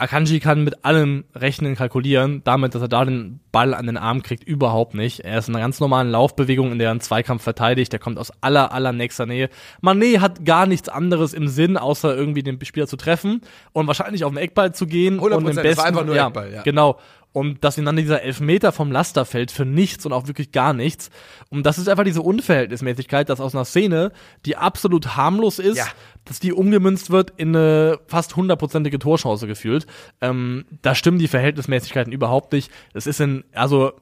[0.01, 4.23] Akanji kann mit allem rechnen, kalkulieren, damit, dass er da den Ball an den Arm
[4.23, 5.19] kriegt, überhaupt nicht.
[5.19, 8.17] Er ist in einer ganz normalen Laufbewegung, in der er einen Zweikampf verteidigt, der kommt
[8.17, 9.49] aus aller, aller nächster Nähe.
[9.81, 13.41] Mané hat gar nichts anderes im Sinn, außer irgendwie den Spieler zu treffen
[13.73, 15.19] und wahrscheinlich auf den Eckball zu gehen.
[15.19, 16.61] 100%, und im das war besten, einfach nur ja, Eckball, ja.
[16.63, 16.97] Genau.
[17.33, 20.73] Und dass ihm dann dieser Elfmeter vom Laster fällt für nichts und auch wirklich gar
[20.73, 21.09] nichts.
[21.49, 24.11] Und das ist einfach diese Unverhältnismäßigkeit, dass aus einer Szene,
[24.45, 25.85] die absolut harmlos ist, Ja.
[26.25, 29.85] dass die umgemünzt wird in eine fast hundertprozentige Torchance gefühlt.
[30.19, 32.69] Ähm, da stimmen die Verhältnismäßigkeiten überhaupt nicht.
[32.93, 33.93] Es ist in, also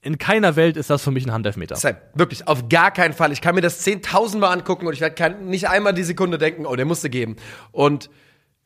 [0.00, 1.76] in keiner Welt ist das für mich ein Handelfmeter.
[1.76, 3.30] Sam, wirklich, auf gar keinen Fall.
[3.30, 6.74] Ich kann mir das zehntausendmal angucken und ich werde nicht einmal die Sekunde denken, oh,
[6.74, 7.36] der musste geben.
[7.70, 8.10] Und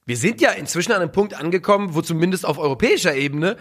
[0.07, 3.59] wir sind ja inzwischen an einem Punkt angekommen, wo zumindest auf europäischer Ebene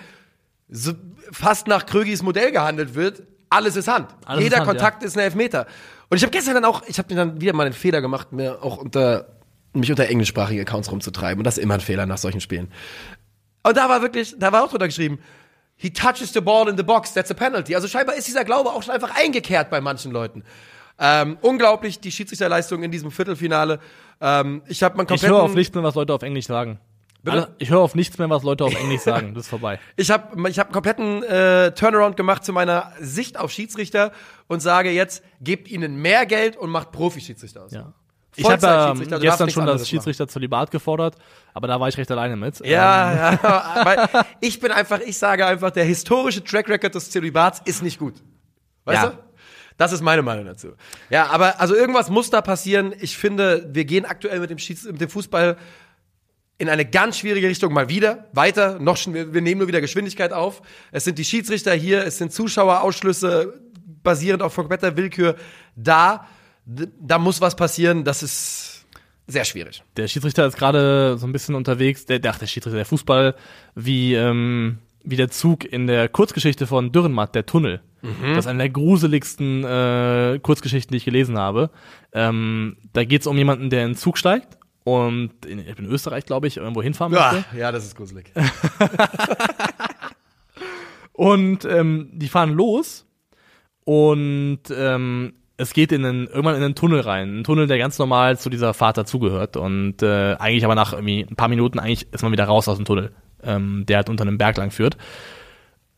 [0.70, 0.94] so
[1.32, 3.24] fast nach Krögis Modell gehandelt wird.
[3.50, 4.10] Alles ist Hand.
[4.26, 5.68] Alles Jeder ist Hand, Kontakt ist ein Elfmeter.
[6.10, 8.32] Und ich habe gestern dann auch, ich habe mir dann wieder mal den Fehler gemacht,
[8.32, 9.36] mir auch unter
[9.74, 11.40] mich unter englischsprachige Accounts rumzutreiben.
[11.40, 12.72] Und das ist immer ein Fehler nach solchen Spielen.
[13.64, 15.20] Und da war wirklich, da war auch drunter geschrieben,
[15.76, 17.76] he touches the ball in the box, that's a penalty.
[17.76, 20.44] Also scheinbar ist dieser Glaube auch schon einfach eingekehrt bei manchen Leuten.
[20.98, 23.80] Ähm, unglaublich, die Schiedsrichterleistung in diesem Viertelfinale.
[24.22, 26.80] Ähm, ich habe meinen Ich höre auf nichts mehr, was Leute auf Englisch sagen.
[27.32, 29.34] Alle- Ich höre auf nichts mehr, was Leute auf Englisch sagen.
[29.34, 29.80] Das ist vorbei.
[29.96, 34.12] ich habe ich hab einen kompletten äh, Turnaround gemacht zu meiner Sicht auf Schiedsrichter
[34.48, 37.72] und sage jetzt, gebt ihnen mehr Geld und macht Profi-Schiedsrichter aus.
[37.72, 37.94] Ja.
[38.38, 38.68] Ich habe
[39.00, 41.16] ähm, gestern schon das Schiedsrichter Zölibat gefordert,
[41.54, 42.60] aber da war ich recht alleine mit.
[42.62, 47.10] Ähm, Ja, ja, weil ich bin einfach, ich sage einfach, der historische Track Record des
[47.12, 48.16] Zölibats ist nicht gut.
[48.84, 49.10] Weißt Ja.
[49.12, 49.18] du?
[49.78, 50.70] Das ist meine Meinung dazu.
[51.10, 52.94] Ja, aber also irgendwas muss da passieren.
[53.00, 55.58] Ich finde, wir gehen aktuell mit dem, Schieds mit dem Fußball
[56.58, 58.26] in eine ganz schwierige Richtung mal wieder.
[58.32, 60.62] Weiter, noch schon, wir, wir nehmen nur wieder Geschwindigkeit auf.
[60.92, 63.60] Es sind die Schiedsrichter hier, es sind Zuschauerausschlüsse
[64.04, 65.36] basierend auf kompletter Willkür
[65.76, 66.28] da.
[66.66, 68.04] Da muss was passieren.
[68.04, 68.86] Das ist
[69.28, 69.84] sehr schwierig.
[69.98, 73.36] Der Schiedsrichter ist gerade so ein bisschen unterwegs, der, ach, der Schiedsrichter, der Fußball,
[73.76, 77.82] wie, ähm, wie der Zug in der Kurzgeschichte von Dürrenmatt, der Tunnel.
[78.22, 81.72] Das ist eine der gruseligsten äh, Kurzgeschichten, die ich gelesen habe.
[82.14, 86.26] Ähm, da geht es um jemanden, der in den Zug steigt und in, in Österreich,
[86.26, 87.46] glaube ich, irgendwo hinfahren möchte.
[87.52, 88.32] Ja, ja, das ist gruselig.
[91.16, 93.06] Und ähm, die fahren los
[93.86, 97.40] und ähm, es geht in einen, irgendwann in einen Tunnel rein.
[97.40, 99.56] Ein Tunnel, der ganz normal zu dieser Fahrt dazugehört.
[99.56, 102.76] Und äh, eigentlich aber nach irgendwie ein paar Minuten eigentlich ist man wieder raus aus
[102.76, 103.14] dem Tunnel,
[103.44, 104.98] ähm, der halt unter einem Berg lang führt.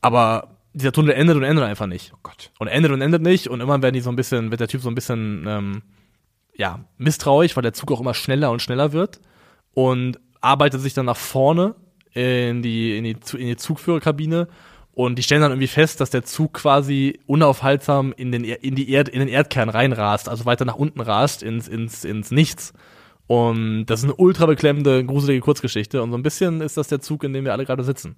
[0.02, 2.14] Aber dieser Tunnel endet und endet einfach nicht.
[2.14, 2.52] Oh Gott.
[2.60, 3.48] Und endet und endet nicht.
[3.48, 5.82] Und irgendwann werden die so ein bisschen, wird der Typ so ein bisschen ähm,
[6.58, 9.22] ja, misstrauisch, weil der Zug auch immer schneller und schneller wird.
[9.74, 11.76] Und arbeitet sich dann nach vorne
[12.14, 14.48] in die, in die, in die Zugführerkabine
[14.98, 18.90] und die stellen dann irgendwie fest, dass der Zug quasi unaufhaltsam in den, in die
[18.90, 22.74] Erd, in den Erdkern reinrast, also weiter nach unten rast, ins, ins, ins Nichts.
[23.28, 26.02] Und das ist eine ultra beklemmende, gruselige Kurzgeschichte.
[26.02, 28.16] Und so ein bisschen ist das der Zug, in dem wir alle gerade sitzen.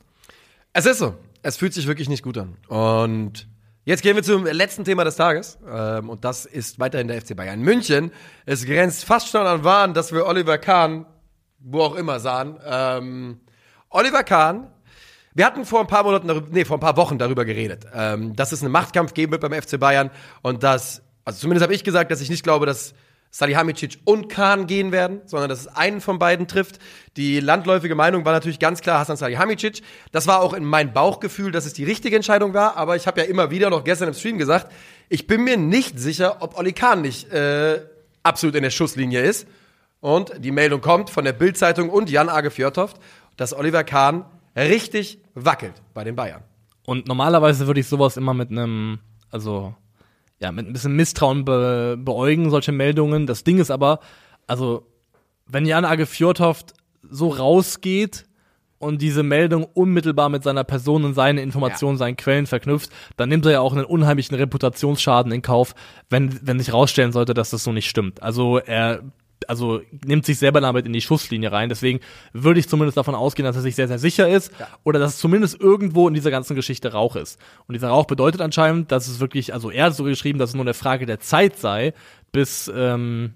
[0.71, 1.15] Es ist so.
[1.41, 2.55] Es fühlt sich wirklich nicht gut an.
[2.69, 3.49] Und
[3.89, 5.57] jetzt gehen wir zum letzten Thema des Tages.
[5.67, 8.11] Ähm, und das ist weiterhin der FC Bayern München.
[8.45, 11.07] Es grenzt fast schon an Wahn, dass wir Oliver Kahn,
[11.57, 12.59] wo auch immer, sahen.
[12.63, 13.39] Ähm,
[13.89, 14.67] Oliver Kahn,
[15.33, 18.51] wir hatten vor ein paar Monaten, nee, vor ein paar Wochen darüber geredet, ähm, dass
[18.51, 20.11] es einen Machtkampf geben wird beim FC Bayern
[20.43, 22.93] und dass, also zumindest habe ich gesagt, dass ich nicht glaube, dass
[23.31, 26.79] Salihamidzic und Kahn gehen werden, sondern dass es einen von beiden trifft.
[27.15, 29.81] Die landläufige Meinung war natürlich ganz klar Hasan Salihamidzic.
[30.11, 33.21] Das war auch in mein Bauchgefühl, dass es die richtige Entscheidung war, aber ich habe
[33.21, 34.71] ja immer wieder noch gestern im Stream gesagt,
[35.09, 37.81] ich bin mir nicht sicher, ob Oli Kahn nicht äh,
[38.23, 39.47] absolut in der Schusslinie ist.
[40.01, 42.97] Und die Meldung kommt von der Bild-Zeitung und Jan Age Fjörtoft,
[43.37, 44.25] dass Oliver Kahn
[44.55, 46.43] richtig wackelt bei den Bayern.
[46.85, 48.99] Und normalerweise würde ich sowas immer mit einem,
[49.29, 49.75] also
[50.41, 53.27] ja, mit ein bisschen Misstrauen be beäugen, solche Meldungen.
[53.27, 53.99] Das Ding ist aber,
[54.47, 54.87] also,
[55.47, 56.73] wenn Jan Age Fjordhoft
[57.09, 58.25] so rausgeht
[58.77, 61.99] und diese Meldung unmittelbar mit seiner Person und seinen Informationen, ja.
[61.99, 65.75] seinen Quellen verknüpft, dann nimmt er ja auch einen unheimlichen Reputationsschaden in Kauf,
[66.09, 68.23] wenn, wenn sich rausstellen sollte, dass das so nicht stimmt.
[68.23, 69.01] Also er
[69.47, 71.69] also nimmt sich selber damit in die Schusslinie rein.
[71.69, 71.99] Deswegen
[72.33, 74.67] würde ich zumindest davon ausgehen, dass er sich sehr, sehr sicher ist ja.
[74.83, 77.39] oder dass es zumindest irgendwo in dieser ganzen Geschichte Rauch ist.
[77.67, 80.55] Und dieser Rauch bedeutet anscheinend, dass es wirklich, also er hat so geschrieben, dass es
[80.55, 81.93] nur eine Frage der Zeit sei,
[82.31, 83.33] bis ähm,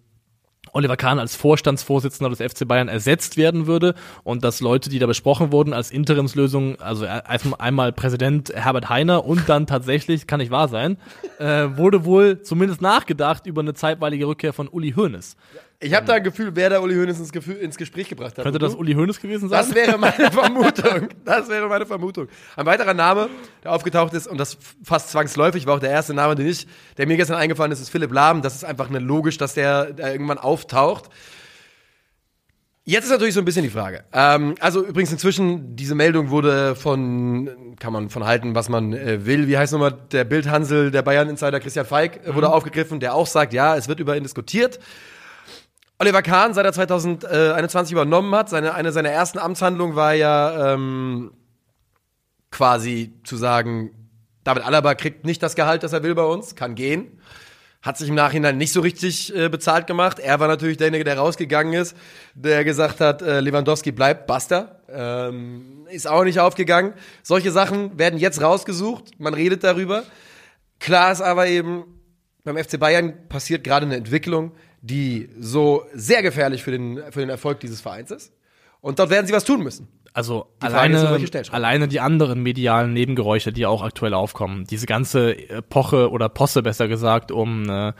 [0.73, 3.93] Oliver Kahn als Vorstandsvorsitzender des FC Bayern ersetzt werden würde
[4.23, 9.47] und dass Leute, die da besprochen wurden, als Interimslösung, also einmal Präsident Herbert Heiner und
[9.47, 10.97] dann tatsächlich, kann nicht wahr sein,
[11.37, 15.35] äh, wurde wohl zumindest nachgedacht über eine zeitweilige Rückkehr von Uli Hoeneß.
[15.83, 18.43] Ich habe da ein Gefühl, wer da Uli Hoeneß ins, Gefühl, ins Gespräch gebracht hat.
[18.43, 19.59] Könnte das Uli Hoeneß gewesen sein?
[19.59, 21.09] Das wäre meine Vermutung.
[21.25, 22.29] Das wäre meine Vermutung.
[22.55, 23.29] Ein weiterer Name,
[23.63, 26.67] der aufgetaucht ist, und das fast zwangsläufig war auch der erste Name, den ich,
[26.97, 28.41] der mir gestern eingefallen ist, ist Philipp Lahm.
[28.41, 31.09] Das ist einfach eine logisch, dass der, der irgendwann auftaucht.
[32.85, 34.03] Jetzt ist natürlich so ein bisschen die Frage.
[34.13, 39.25] Ähm, also übrigens inzwischen, diese Meldung wurde von, kann man von halten, was man äh,
[39.25, 39.47] will.
[39.47, 42.53] Wie heißt nochmal der Bildhansel, der Bayern-Insider Christian Feig, äh, wurde mhm.
[42.53, 44.79] aufgegriffen, der auch sagt, ja, es wird über ihn diskutiert.
[46.03, 51.31] Oliver Kahn, seit er 2021 übernommen hat, seine, eine seiner ersten Amtshandlungen war ja ähm,
[52.51, 53.91] quasi zu sagen,
[54.43, 57.21] David Alaba kriegt nicht das Gehalt, das er will bei uns, kann gehen.
[57.81, 60.19] Hat sich im Nachhinein nicht so richtig äh, bezahlt gemacht.
[60.19, 61.95] Er war natürlich derjenige, der rausgegangen ist,
[62.33, 64.81] der gesagt hat, äh, Lewandowski bleibt, basta.
[64.89, 66.95] Ähm, ist auch nicht aufgegangen.
[67.21, 70.03] Solche Sachen werden jetzt rausgesucht, man redet darüber.
[70.81, 71.85] Klar ist aber eben,
[72.43, 74.51] beim FC Bayern passiert gerade eine Entwicklung,
[74.83, 78.33] die so sehr gefährlich für den, für den Erfolg dieses Vereins ist.
[78.81, 79.87] Und dort werden sie was tun müssen.
[80.11, 81.17] Also alleine,
[81.51, 84.65] alleine die anderen medialen Nebengeräusche, die auch aktuell aufkommen.
[84.65, 87.93] Diese ganze Epoche oder Posse besser gesagt um äh,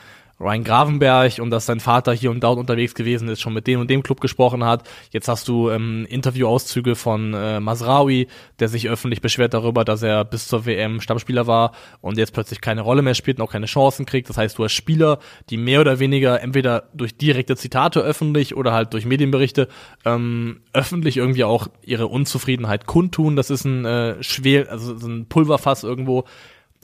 [0.44, 3.80] Ryan Gravenberg und dass sein Vater hier und dort unterwegs gewesen ist, schon mit dem
[3.80, 4.88] und dem Club gesprochen hat.
[5.12, 8.28] Jetzt hast du ähm, Interviewauszüge von äh, Masraoui,
[8.60, 11.72] der sich öffentlich beschwert darüber, dass er bis zur WM Stammspieler war
[12.02, 14.30] und jetzt plötzlich keine Rolle mehr spielt und auch keine Chancen kriegt.
[14.30, 15.20] Das heißt, du hast Spieler,
[15.50, 19.70] die mehr oder weniger entweder durch direkte Zitate öffentlich oder halt durch Medienberichte
[20.04, 23.36] ähm, öffentlich irgendwie auch ihre Unzufriedenheit kundtun.
[23.36, 26.26] Das ist ein äh, schwer, also so ein Pulverfass irgendwo.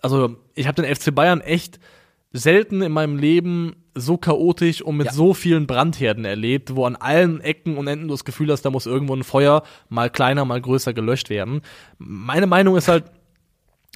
[0.02, 1.80] Also ich habe den FC Bayern echt
[2.32, 5.14] selten in meinem Leben so chaotisch und mit ja.
[5.14, 8.70] so vielen Brandherden erlebt, wo an allen Ecken und Enden du das Gefühl hast, da
[8.70, 11.62] muss irgendwo ein Feuer mal kleiner, mal größer gelöscht werden.
[11.98, 13.06] Meine Meinung ist halt,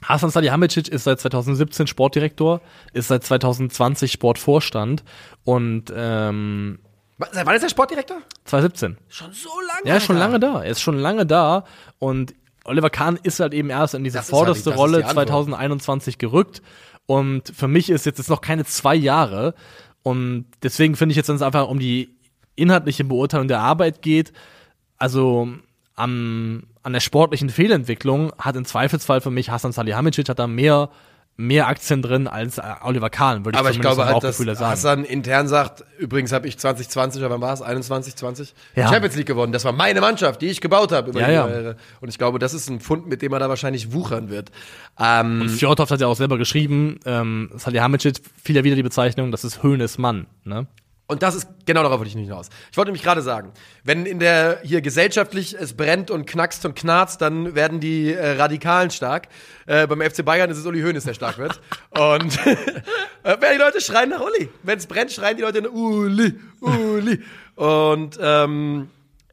[0.03, 2.61] Hasan Salihamidzic ist seit 2017 Sportdirektor,
[2.91, 5.03] ist seit 2020 Sportvorstand
[5.43, 6.79] und ähm,
[7.31, 8.17] Seit wann ist er Sportdirektor?
[8.45, 8.97] 2017.
[9.07, 9.87] Schon so lange?
[9.87, 10.61] Ja, schon lange da.
[10.61, 11.63] Er ist schon lange da
[11.99, 12.33] und
[12.65, 16.61] Oliver Kahn ist halt eben erst in diese das vorderste halt, Rolle 2021 gerückt
[17.05, 19.53] und für mich ist jetzt, jetzt noch keine zwei Jahre.
[20.03, 22.09] Und deswegen finde ich jetzt, wenn es einfach um die
[22.55, 24.33] inhaltliche Beurteilung der Arbeit geht,
[24.97, 25.49] also
[25.95, 30.89] am, an der sportlichen Fehlentwicklung hat im Zweifelsfall für mich Hassan Salihamidzic hat da mehr
[31.35, 34.59] mehr Aktien drin als äh, Oliver Kahn, würde ich Aber ich glaube halt, dass sagen.
[34.59, 37.61] Hassan intern sagt, übrigens habe ich 2020, aber wann war es?
[37.61, 38.53] 21, 20?
[38.75, 38.87] Ja.
[38.87, 39.51] Champions League gewonnen.
[39.51, 41.47] Das war meine Mannschaft, die ich gebaut habe über Ja, die ja.
[41.47, 41.75] Jahre.
[42.01, 44.51] Und ich glaube, das ist ein Fund, mit dem er da wahrscheinlich wuchern wird.
[44.99, 49.43] Ähm, Fjordhoff hat ja auch selber geschrieben, ähm, Salihamidzic fiel ja wieder die Bezeichnung, das
[49.43, 50.27] ist Höhnes Mann.
[50.43, 50.67] Ne?
[51.13, 52.49] Und das ist, genau darauf wollte ich nicht hinaus.
[52.71, 53.51] Ich wollte nämlich gerade sagen,
[53.83, 58.31] wenn in der, hier gesellschaftlich es brennt und knackst und knarzt, dann werden die äh,
[58.31, 59.27] Radikalen stark.
[59.67, 61.61] Äh, beim FC Bayern ist es Uli Hoeneß, der stark wird.
[61.91, 62.37] und
[63.23, 64.49] äh, die Leute schreien nach Uli.
[64.63, 67.21] Wenn es brennt, schreien die Leute nach Uli, Uli.
[67.55, 68.89] Und ähm,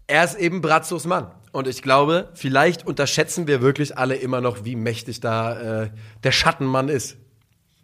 [0.06, 1.28] er ist eben Bratzos Mann.
[1.52, 5.90] Und ich glaube, vielleicht unterschätzen wir wirklich alle immer noch, wie mächtig da äh,
[6.24, 7.16] der Schattenmann ist.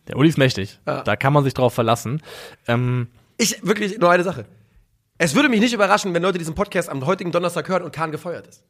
[0.06, 0.78] Der Uli ist mächtig.
[0.86, 1.02] Ja.
[1.02, 2.22] Da kann man sich drauf verlassen.
[2.68, 4.46] Ähm, Ich, wirklich, nur eine Sache.
[5.18, 8.10] Es würde mich nicht überraschen, wenn Leute diesen Podcast am heutigen Donnerstag hören und Kahn
[8.12, 8.62] gefeuert ist.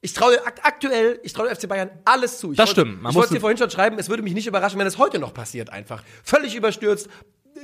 [0.00, 2.52] Ich traue ak aktuell, ich traue FC Bayern alles zu.
[2.52, 3.02] Ich Das wollte- stimmt.
[3.02, 5.18] Man ich wollte dir vorhin schon schreiben, es würde mich nicht überraschen, wenn es heute
[5.18, 6.02] noch passiert einfach.
[6.22, 7.08] Völlig überstürzt,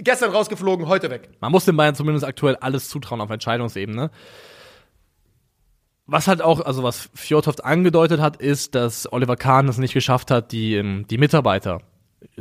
[0.00, 1.28] gestern rausgeflogen, heute weg.
[1.40, 4.10] Man muss den Bayern zumindest aktuell alles zutrauen auf Entscheidungsebene.
[6.06, 10.30] Was halt auch, also was Fjordhoff angedeutet hat, ist, dass Oliver Kahn es nicht geschafft
[10.32, 11.80] hat, die, ähm, die Mitarbeiter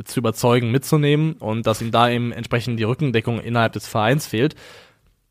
[0.04, 4.54] zu überzeugen, mitzunehmen und dass ihm da eben entsprechend die Rückendeckung innerhalb des Vereins fehlt.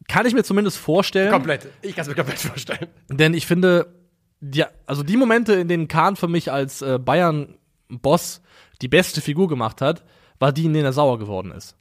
[0.07, 1.31] Kann ich mir zumindest vorstellen.
[1.31, 1.67] Komplett.
[1.81, 2.87] Ich kann es mir komplett vorstellen.
[3.09, 3.93] Denn ich finde,
[4.39, 8.41] die, also die Momente, in denen Kahn für mich als äh, Bayern-Boss
[8.81, 10.03] die beste Figur gemacht hat,
[10.39, 11.75] war die, in denen er sauer geworden ist.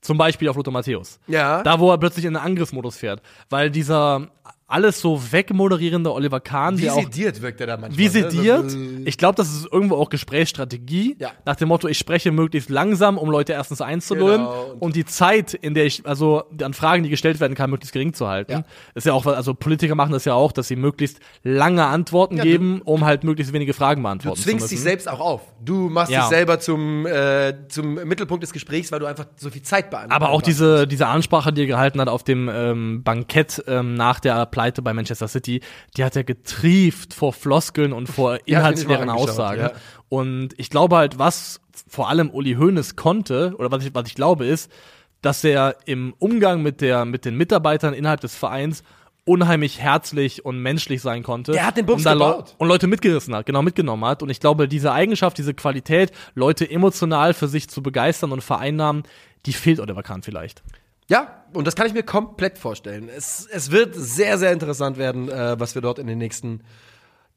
[0.00, 1.20] Zum Beispiel auf Lothar Matthäus.
[1.26, 1.62] Ja.
[1.62, 3.22] Da, wo er plötzlich in den Angriffsmodus fährt.
[3.50, 4.28] Weil dieser
[4.68, 7.98] alles so wegmoderierende Oliver Kahn, Wie sediert wirkt er da manchmal.
[7.98, 8.30] wie ne?
[8.30, 8.72] Sediert.
[8.74, 11.16] äh, Ich glaube, das ist irgendwo auch Gesprächsstrategie.
[11.20, 11.30] Ja.
[11.44, 14.74] Nach dem Motto, ich spreche möglichst langsam, um Leute erstens einzulullen Genau.
[14.80, 18.12] und die Zeit, in der ich, also an Fragen, die gestellt werden kann, möglichst gering
[18.12, 18.52] zu halten.
[18.52, 18.64] Ja.
[18.94, 22.42] Ist ja auch, also Politiker machen das ja auch, dass sie möglichst lange Antworten Ja,
[22.44, 24.74] du- geben, um halt möglichst wenige Fragen Du beantworten zu zwingst müssen.
[24.74, 25.42] dich selbst auch auf.
[25.64, 29.62] Du machst dich selber zum, äh, zum Mittelpunkt des Gesprächs, weil du einfach so viel
[29.62, 30.16] Zeit beantwortest.
[30.22, 34.20] Aber auch diese, diese Ansprache, die er gehalten hat auf dem ähm, Bankett ähm, nach
[34.20, 35.60] der Pleite bei Manchester City,
[35.98, 39.60] die hat er getrieft vor Floskeln und vor Ja, inhaltsleeren angeschaut, Aussagen.
[39.60, 39.72] ja.
[40.08, 44.14] Und ich glaube halt, was vor allem Uli Hoeneß konnte, oder was ich, was ich
[44.14, 44.72] glaube, ist,
[45.20, 48.82] dass er im Umgang mit, der, mit den Mitarbeitern innerhalb des Vereins
[49.26, 51.52] unheimlich herzlich und menschlich sein konnte.
[51.52, 52.54] Der hat den Bums und, gebaut.
[52.56, 54.22] und Leute mitgerissen hat, genau mitgenommen hat.
[54.22, 59.02] Und ich glaube, diese Eigenschaft, diese Qualität, Leute emotional für sich zu begeistern und vereinnahmen,
[59.44, 60.62] die fehlt Oliver Kahn vielleicht.
[61.08, 63.08] Ja, und das kann ich mir komplett vorstellen.
[63.08, 66.62] Es, es wird sehr, sehr interessant werden, äh, was wir dort in den nächsten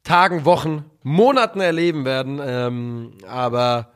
[0.02, 2.40] Tagen, Wochen, Monaten erleben werden.
[2.42, 3.92] Ähm, aber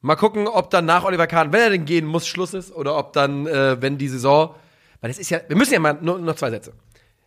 [0.00, 2.96] mal gucken, ob dann nach Oliver Kahn, wenn er denn gehen muss, Schluss ist, oder
[2.96, 4.54] ob dann, äh, wenn die Saison,
[5.00, 6.74] weil es ist ja, wir müssen ja mal nur noch zwei Sätze.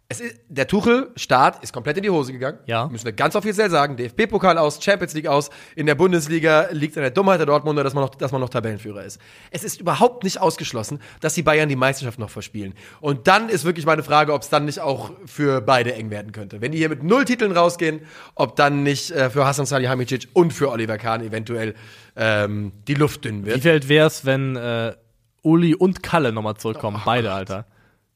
[0.10, 2.60] Es ist, der Tuchel-Start ist komplett in die Hose gegangen.
[2.66, 2.88] Ja.
[2.88, 3.98] Müssen wir ganz offiziell sagen.
[3.98, 5.50] DFB-Pokal aus, Champions League aus.
[5.76, 8.40] In der Bundesliga liegt es an der Dummheit der Dortmunder, dass man, noch, dass man
[8.40, 9.20] noch Tabellenführer ist.
[9.52, 12.74] Es ist überhaupt nicht ausgeschlossen, dass die Bayern die Meisterschaft noch verspielen.
[13.02, 16.32] Und dann ist wirklich meine Frage, ob es dann nicht auch für beide eng werden
[16.32, 16.62] könnte.
[16.62, 18.00] Wenn die hier mit null Titeln rausgehen,
[18.34, 21.76] ob dann nicht äh, für Hasan Salihamidzic und für Oliver Kahn eventuell
[22.16, 23.66] ähm, die Luft dünn Wie wird.
[23.66, 24.96] wert wär's, wenn äh,
[25.42, 26.98] Uli und Kalle nochmal zurückkommen?
[27.02, 27.66] Oh Beide, Alter.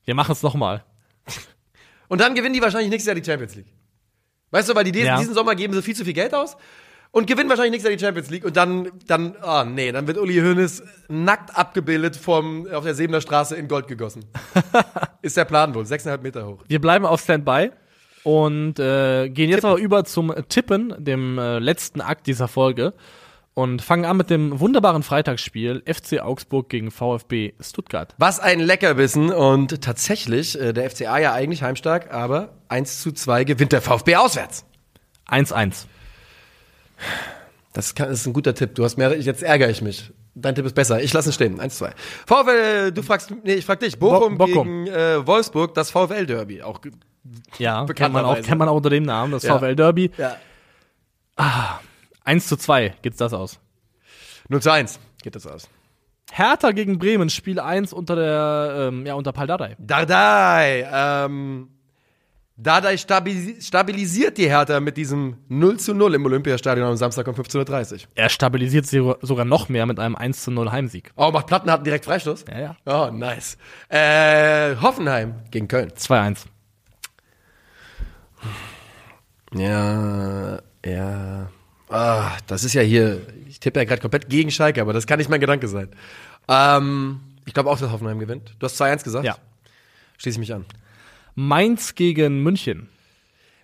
[0.05, 0.85] Wir machen es nochmal.
[2.11, 3.71] Und dann gewinnen die wahrscheinlich nächstes Jahr die Champions League.
[4.49, 5.17] Weißt du, weil die diesen, Ja.
[5.17, 6.57] diesen Sommer geben sie viel zu viel Geld aus
[7.11, 10.17] und gewinnen wahrscheinlich nächstes Jahr die Champions League und dann, dann, ah nee, dann wird
[10.17, 14.25] Uli Hoeneß nackt abgebildet vom, auf der Sebener Straße in Gold gegossen.
[15.21, 16.61] Ist der Plan wohl, sechseinhalb Meter hoch.
[16.67, 17.71] Wir bleiben auf Standby
[18.23, 22.93] und äh, gehen jetzt aber über zum Tippen, dem äh, letzten Akt dieser Folge.
[23.53, 28.15] Und fangen an mit dem wunderbaren Freitagsspiel FC Augsburg gegen VfB Stuttgart.
[28.17, 33.43] Was ein Leckerbissen und tatsächlich, äh, der FCA ja eigentlich heimstark, aber 1 zu 2
[33.43, 34.65] gewinnt der VfB auswärts.
[35.29, 35.85] 1-1.
[37.73, 38.75] Das, kann, das ist ein guter Tipp.
[38.75, 40.11] Du hast mehr, jetzt ärgere ich mich.
[40.33, 41.01] Dein Tipp ist besser.
[41.03, 41.59] Ich lasse ihn stehen.
[41.59, 41.91] 1 2.
[42.25, 43.99] VfL, du fragst, nee, ich frag dich.
[43.99, 44.85] Bochum Bo- Bochum.
[44.85, 46.61] gegen äh, Wolfsburg, das VfL Derby.
[46.63, 46.79] Auch
[47.57, 49.57] Ja, kennt man, auch, kennt man auch unter dem Namen, das Ja.
[49.59, 50.09] VfL Derby.
[50.17, 50.37] ja.
[52.23, 53.59] 1 zu 2 geht's das aus.
[54.49, 55.69] 0 zu 1 geht das aus.
[56.31, 59.75] Hertha gegen Bremen, Spiel 1 unter der, ähm, ja, unter Paldadei.
[59.79, 61.67] Dardai, ähm,
[62.55, 67.33] Dardai stabi stabilisiert die Hertha mit diesem 0 zu 0 im Olympiastadion am Samstag um
[67.33, 67.99] 15.30 Uhr.
[68.13, 71.11] Er stabilisiert sie sogar noch mehr mit einem 1 zu 0 Heimsieg.
[71.15, 72.45] Oh, macht Plattenhardt direkt Freistoß?
[72.49, 72.75] Ja, ja.
[72.85, 73.57] Oh, nice.
[73.89, 75.91] Äh, Hoffenheim gegen Köln.
[75.91, 76.45] 2-1.
[79.53, 81.49] Ja, ja.
[81.91, 85.19] Ah, das ist ja hier, ich tippe ja gerade komplett gegen Schalke, aber das kann
[85.19, 85.89] nicht mein Gedanke sein.
[86.47, 88.55] Ähm, ich glaube auch, dass Hoffenheim gewinnt.
[88.59, 89.25] Du hast 2-1 gesagt?
[89.25, 89.35] Ja.
[90.17, 90.65] Schließe ich mich an.
[91.35, 92.87] Mainz gegen München.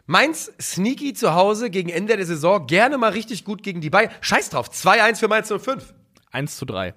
[0.08, 4.12] Mainz sneaky zu Hause gegen Ende der Saison, gerne mal richtig gut gegen die Bayern.
[4.20, 5.94] Scheiß drauf, 2-1 für Mainz 05.
[6.32, 6.94] 1 zu 3.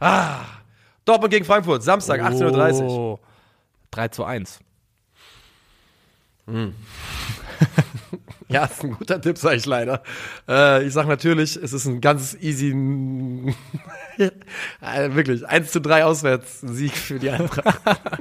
[0.00, 0.44] Ah.
[1.04, 2.88] Dortmund gegen Frankfurt, Samstag, 18.30 Uhr.
[2.88, 3.20] Oh.
[3.92, 4.58] 3 zu 1.
[8.54, 10.02] Ja, ist ein guter Tipp, sag ich leider.
[10.48, 12.70] Äh, ich sag natürlich, es ist ein ganz easy,
[14.18, 17.80] äh, wirklich, 1 zu 3 Auswärtssieg für die Eintracht.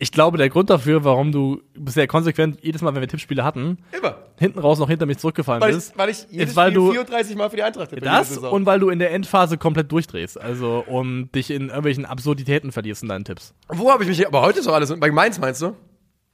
[0.00, 3.78] Ich glaube, der Grund dafür, warum du bisher konsequent jedes Mal, wenn wir Tippspiele hatten,
[3.90, 4.16] Immer.
[4.38, 6.82] hinten raus noch hinter mich zurückgefallen Weil bist, ich, weil ich jedes ist, weil Spiel
[6.82, 8.02] du 34 Mal für die Eintracht tippe.
[8.02, 10.40] das und weil du in der Endphase komplett durchdrehst.
[10.40, 13.54] Also, und dich in irgendwelchen Absurditäten verlierst in deinen Tipps.
[13.66, 15.74] Wo habe ich mich, aber heute ist doch alles, bei Mainz meinst du?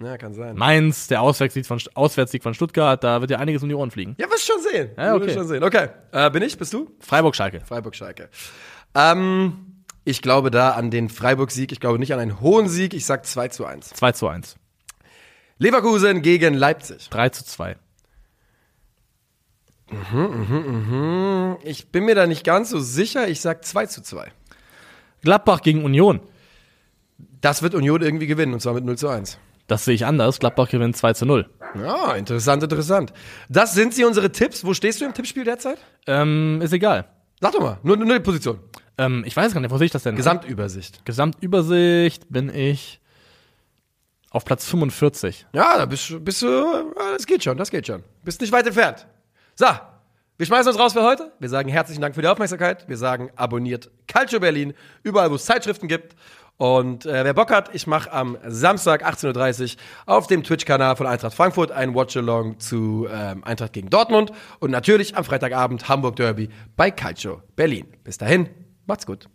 [0.03, 0.57] Ja, kann sein.
[0.57, 4.17] Mainz, der Auswärtssieg von, Auswärtssieg von Stuttgart, da wird dir einiges um die Ohren fliegen.
[4.19, 4.91] Ja, wirst schon sehen.
[4.97, 5.33] Ja, okay.
[5.33, 5.63] Schon sehen.
[5.63, 6.91] Okay, äh, bin ich, bist du?
[7.01, 7.61] Freiburg-Schalke.
[7.65, 8.29] Freiburg-Schalke.
[8.95, 11.73] Ähm, ich glaube da an den Freiburg-Sieg.
[11.73, 12.93] Ich glaube nicht an einen hohen Sieg.
[12.93, 13.91] Ich sag 2 zu 1.
[13.91, 14.57] 2 zu 1.
[15.59, 17.09] Leverkusen gegen Leipzig.
[17.11, 17.77] 3 zu 2.
[21.63, 23.29] Ich bin mir da nicht ganz so sicher.
[23.29, 24.33] Ich sag 2 zu 2.
[25.23, 26.21] Gladbach gegen Union.
[27.41, 29.39] Das wird Union irgendwie gewinnen, und zwar mit 0 zu 1.
[29.67, 30.39] Das sehe ich anders.
[30.41, 31.49] Gladbach gewinnt 2 zu 0.
[31.81, 33.13] Ja, interessant, interessant.
[33.49, 34.65] Das sind sie, unsere Tipps.
[34.65, 35.79] Wo stehst du im Tippspiel derzeit?
[36.07, 37.07] Ähm, ist egal.
[37.41, 38.59] Sag doch mal, nur, nur die Position.
[38.99, 40.15] Ähm, ich weiß gar nicht, wo sehe ich das denn?
[40.17, 41.05] Gesamtübersicht.
[41.05, 43.01] Gesamtübersicht bin ich
[44.31, 45.47] auf Platz 45.
[45.53, 48.03] Ja, da bist, du- bist du, ja, das geht schon, das geht schon.
[48.23, 49.07] Bist nicht weit entfernt.
[49.55, 49.67] So,
[50.37, 51.33] wir schmeißen uns raus für heute.
[51.39, 52.89] Wir sagen herzlichen Dank für die Aufmerksamkeit.
[52.89, 56.15] Wir sagen, abonniert Calcio Berlin, überall, wo es Zeitschriften gibt.
[56.57, 61.07] Und äh, wer Bock hat, ich mache am Samstag 18.30 Uhr auf dem Twitch-Kanal von
[61.07, 64.31] Eintracht Frankfurt ein Watch-Along zu ähm, Eintracht gegen Dortmund.
[64.61, 67.87] Und natürlich am Freitagabend Hamburg Derby bei Calcio Berlin.
[68.05, 68.49] Bis dahin,
[68.87, 69.29] macht's gut.